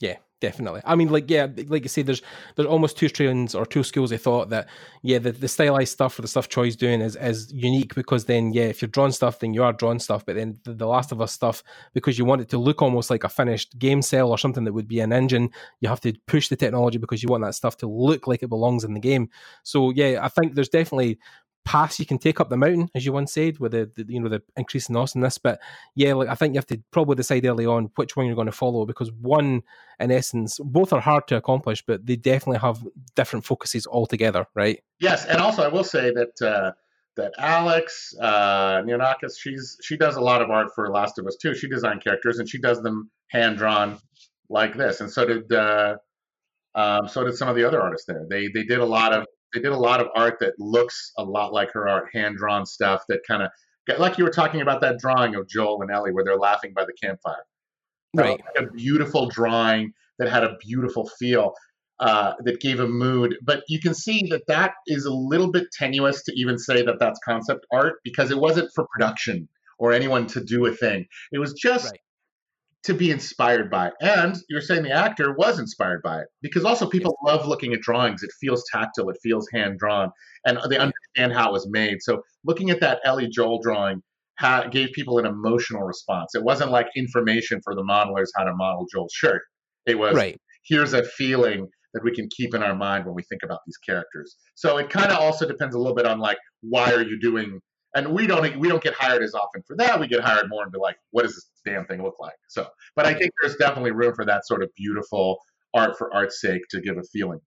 [0.00, 0.82] yeah, definitely.
[0.84, 2.20] I mean, like, yeah, like you say, there's
[2.54, 4.68] there's almost two strands or two schools of thought that,
[5.02, 8.52] yeah, the, the stylized stuff or the stuff Troy's doing is is unique because then,
[8.52, 10.26] yeah, if you're drawing stuff, then you are drawing stuff.
[10.26, 11.62] But then the, the, Last of Us stuff,
[11.94, 14.74] because you want it to look almost like a finished game cell or something that
[14.74, 15.48] would be an engine,
[15.80, 18.48] you have to push the technology because you want that stuff to look like it
[18.48, 19.30] belongs in the game.
[19.62, 21.18] So, yeah, I think there's definitely
[21.66, 24.20] pass you can take up the mountain, as you once said, with the, the, you
[24.20, 25.36] know the increase in awesomeness.
[25.36, 25.60] But
[25.94, 28.46] yeah, like I think you have to probably decide early on which one you're going
[28.46, 29.62] to follow because one,
[30.00, 32.82] in essence, both are hard to accomplish, but they definitely have
[33.16, 34.82] different focuses altogether, right?
[35.00, 36.72] Yes, and also I will say that uh,
[37.16, 41.36] that Alex uh, Neonakis, she's she does a lot of art for Last of Us
[41.36, 41.54] too.
[41.54, 43.98] She designed characters and she does them hand drawn
[44.48, 45.52] like this, and so did.
[45.52, 45.96] Uh,
[46.76, 48.26] um, so did some of the other artists there.
[48.28, 51.24] They they did a lot of they did a lot of art that looks a
[51.24, 53.50] lot like her art, hand drawn stuff that kind of
[53.98, 56.84] like you were talking about that drawing of Joel and Ellie where they're laughing by
[56.84, 57.44] the campfire.
[58.14, 58.40] Right.
[58.56, 61.54] Like a beautiful drawing that had a beautiful feel
[62.00, 63.36] uh, that gave a mood.
[63.42, 66.96] But you can see that that is a little bit tenuous to even say that
[66.98, 71.06] that's concept art because it wasn't for production or anyone to do a thing.
[71.32, 72.00] It was just right
[72.86, 73.90] to be inspired by.
[74.00, 77.36] And you're saying the actor was inspired by it because also people yes.
[77.36, 78.22] love looking at drawings.
[78.22, 80.10] It feels tactile, it feels hand drawn,
[80.44, 81.98] and they understand how it was made.
[82.00, 84.02] So looking at that Ellie Joel drawing
[84.70, 86.34] gave people an emotional response.
[86.34, 89.42] It wasn't like information for the modelers how to model Joel's shirt.
[89.86, 90.36] It was right.
[90.64, 93.78] here's a feeling that we can keep in our mind when we think about these
[93.78, 94.36] characters.
[94.54, 97.60] So it kind of also depends a little bit on like why are you doing
[97.96, 99.98] and we don't we don't get hired as often for that.
[99.98, 102.36] We get hired more into like what does this damn thing look like?
[102.48, 105.38] So, but I think there's definitely room for that sort of beautiful
[105.74, 107.40] art for art's sake to give a feeling.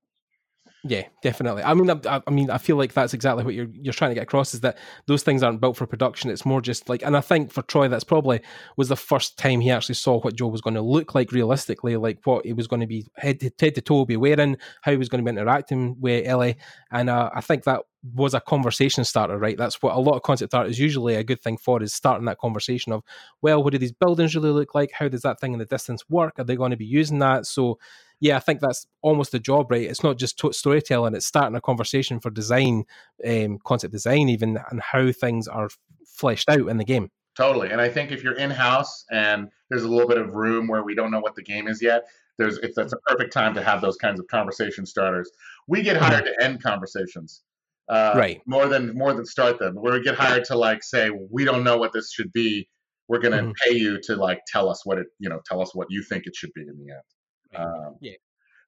[0.86, 1.62] Yeah, definitely.
[1.62, 4.16] I mean, I, I, mean, I feel like that's exactly what you're you're trying to
[4.16, 4.78] get across is that
[5.08, 6.32] those things aren't built for production.
[6.32, 8.40] It's more just like, and I think for Troy, that's probably
[8.78, 11.98] was the first time he actually saw what Joe was going to look like realistically,
[11.98, 14.92] like what he was going to be head to, head to toe be wearing, how
[14.92, 16.56] he was going to be interacting with Ellie,
[16.92, 17.82] and uh, I think that
[18.14, 19.58] was a conversation starter, right?
[19.58, 22.26] That's what a lot of concept art is usually a good thing for is starting
[22.26, 23.04] that conversation of,
[23.42, 24.92] well, what do these buildings really look like?
[24.94, 26.40] How does that thing in the distance work?
[26.40, 27.46] Are they going to be using that?
[27.46, 27.78] So
[28.20, 29.84] yeah, I think that's almost the job, right?
[29.84, 32.84] It's not just storytelling; it's starting a conversation for design,
[33.26, 35.70] um, concept design, even, and how things are
[36.06, 37.12] fleshed out in the game.
[37.38, 40.68] Totally, and I think if you're in house and there's a little bit of room
[40.68, 42.08] where we don't know what the game is yet,
[42.38, 45.32] there's it's that's a perfect time to have those kinds of conversation starters.
[45.68, 47.42] We get hired to end conversations,
[47.90, 48.42] uh, right?
[48.46, 49.76] More than more than start them.
[49.76, 52.68] Where we get hired to like say we don't know what this should be.
[53.08, 53.52] We're going to mm-hmm.
[53.66, 56.28] pay you to like tell us what it you know tell us what you think
[56.28, 57.66] it should be in the end.
[57.66, 58.14] Um, yeah.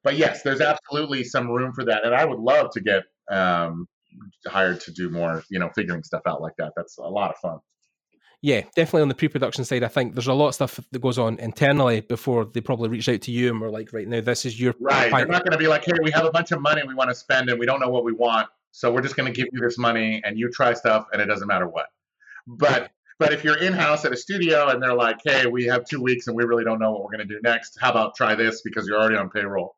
[0.03, 3.87] But yes, there's absolutely some room for that, and I would love to get um,
[4.47, 6.73] hired to do more, you know, figuring stuff out like that.
[6.75, 7.59] That's a lot of fun.
[8.43, 11.19] Yeah, definitely on the pre-production side, I think there's a lot of stuff that goes
[11.19, 14.45] on internally before they probably reach out to you and we're like, right now, this
[14.45, 15.11] is your right.
[15.11, 17.11] They're not going to be like, hey, we have a bunch of money we want
[17.11, 19.47] to spend and we don't know what we want, so we're just going to give
[19.51, 21.87] you this money and you try stuff and it doesn't matter what.
[22.47, 25.85] But But if you're in house at a studio and they're like, hey, we have
[25.85, 28.15] two weeks and we really don't know what we're going to do next, how about
[28.15, 29.75] try this because you're already on payroll?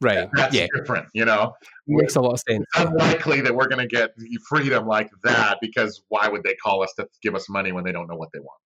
[0.00, 0.28] Right.
[0.34, 0.68] That's yeah.
[0.76, 1.54] different, you know?
[1.88, 2.64] Makes a lot of sense.
[2.76, 4.12] It's unlikely that we're going to get
[4.48, 7.90] freedom like that because why would they call us to give us money when they
[7.90, 8.60] don't know what they want?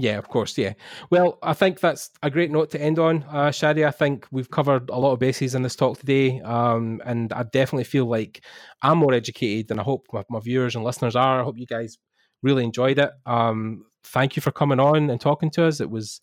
[0.00, 0.56] Yeah, of course.
[0.56, 0.74] Yeah.
[1.10, 3.86] Well, I think that's a great note to end on, uh, Shaddy.
[3.86, 7.42] I think we've covered a lot of bases in this talk today, um, and I
[7.42, 8.44] definitely feel like
[8.82, 11.40] I'm more educated, and I hope my, my viewers and listeners are.
[11.40, 11.98] I hope you guys
[12.42, 13.10] really enjoyed it.
[13.26, 15.80] Um, thank you for coming on and talking to us.
[15.80, 16.20] It was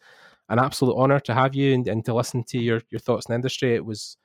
[0.49, 3.33] an absolute honor to have you and, and to listen to your your thoughts in
[3.33, 3.75] the industry.
[3.75, 4.17] It was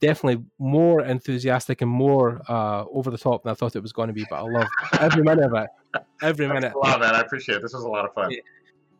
[0.00, 4.08] definitely more enthusiastic and more uh, over the top than I thought it was going
[4.08, 4.24] to be.
[4.28, 4.66] But I love
[5.00, 5.68] every minute of it.
[6.22, 6.72] Every minute.
[6.74, 7.14] a lot, man.
[7.14, 7.62] I appreciate it.
[7.62, 8.32] This was a lot of fun.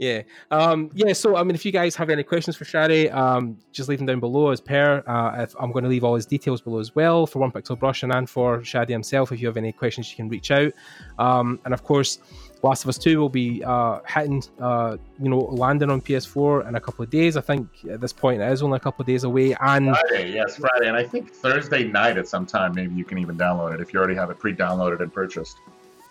[0.03, 0.23] Yeah.
[0.51, 1.13] Um, yeah.
[1.13, 4.07] So, I mean, if you guys have any questions for Shaddy, um, just leave them
[4.07, 5.01] down below as per.
[5.07, 7.79] Uh, if, I'm going to leave all his details below as well for One Pixel
[7.79, 9.31] Brush and for Shaddy himself.
[9.31, 10.73] If you have any questions, you can reach out.
[11.21, 12.19] Um, and of course,
[12.65, 16.75] Last of Us 2 will be uh, hitting, uh, you know, landing on PS4 in
[16.75, 17.37] a couple of days.
[17.37, 19.55] I think at this point it is only a couple of days away.
[19.61, 20.89] And Friday, yes, Friday.
[20.89, 23.93] And I think Thursday night at some time, maybe you can even download it if
[23.93, 25.59] you already have it pre downloaded and purchased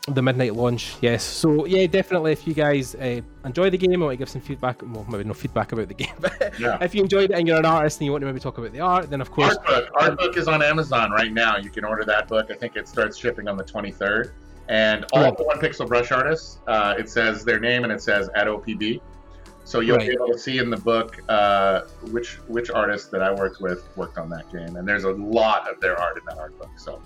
[0.08, 0.96] the midnight launch.
[1.02, 1.24] Yes.
[1.24, 2.32] So yeah, definitely.
[2.32, 4.82] If you guys uh, enjoy the game, I want to give some feedback.
[4.82, 6.78] Well, maybe no feedback about the game, but yeah.
[6.82, 8.72] if you enjoyed it and you're an artist and you want to maybe talk about
[8.72, 9.56] the art, then of course.
[9.56, 9.90] Art book.
[10.00, 11.58] Art book is on Amazon right now.
[11.58, 12.50] You can order that book.
[12.50, 14.32] I think it starts shipping on the 23rd.
[14.70, 15.38] And all right.
[15.38, 19.02] the one pixel brush artists, uh, it says their name and it says at OPB.
[19.64, 20.08] So you'll right.
[20.08, 23.86] be able to see in the book uh, which which artist that I worked with
[23.96, 26.72] worked on that game, and there's a lot of their art in that art book.
[26.78, 27.02] So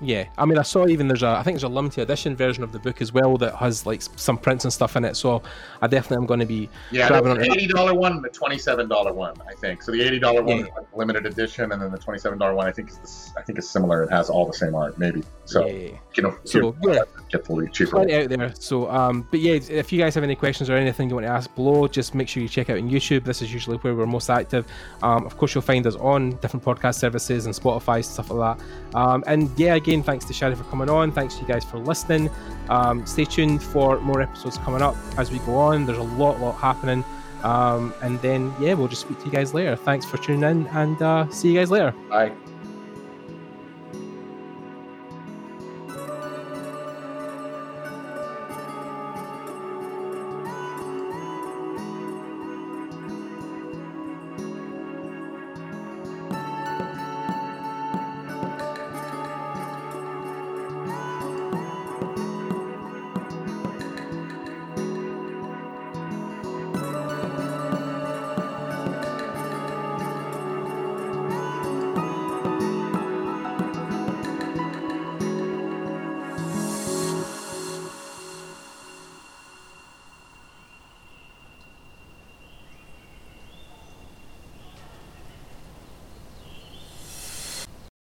[0.00, 2.64] yeah, I mean, I saw even there's a, I think there's a limited edition version
[2.64, 5.14] of the book as well that has like some prints and stuff in it.
[5.14, 5.42] So
[5.82, 8.88] I definitely am going to be yeah, grabbing the eighty dollar one, the twenty seven
[8.88, 9.82] dollar one, I think.
[9.82, 12.54] So the eighty dollar one is like limited edition, and then the twenty seven dollar
[12.54, 14.02] one, I think is this, I think is similar.
[14.04, 15.22] It has all the same art, maybe.
[15.44, 17.90] So yeah, you know, so yeah, get the cheaper.
[17.90, 18.54] Plenty out there.
[18.54, 21.32] So um, but yeah, if you guys have any questions or anything you want to
[21.32, 23.24] ask below, just make sure you check out on YouTube.
[23.24, 24.66] This is usually where we're most active.
[25.02, 28.66] Um, of course, you'll find us on different podcast services and Spotify stuff like that.
[28.94, 31.12] Um, and yeah, again, thanks to Shaddy for coming on.
[31.12, 32.30] Thanks to you guys for listening.
[32.68, 35.86] Um, stay tuned for more episodes coming up as we go on.
[35.86, 37.04] There's a lot, lot happening.
[37.42, 39.76] Um, and then, yeah, we'll just speak to you guys later.
[39.76, 41.92] Thanks for tuning in and uh, see you guys later.
[42.08, 42.32] Bye.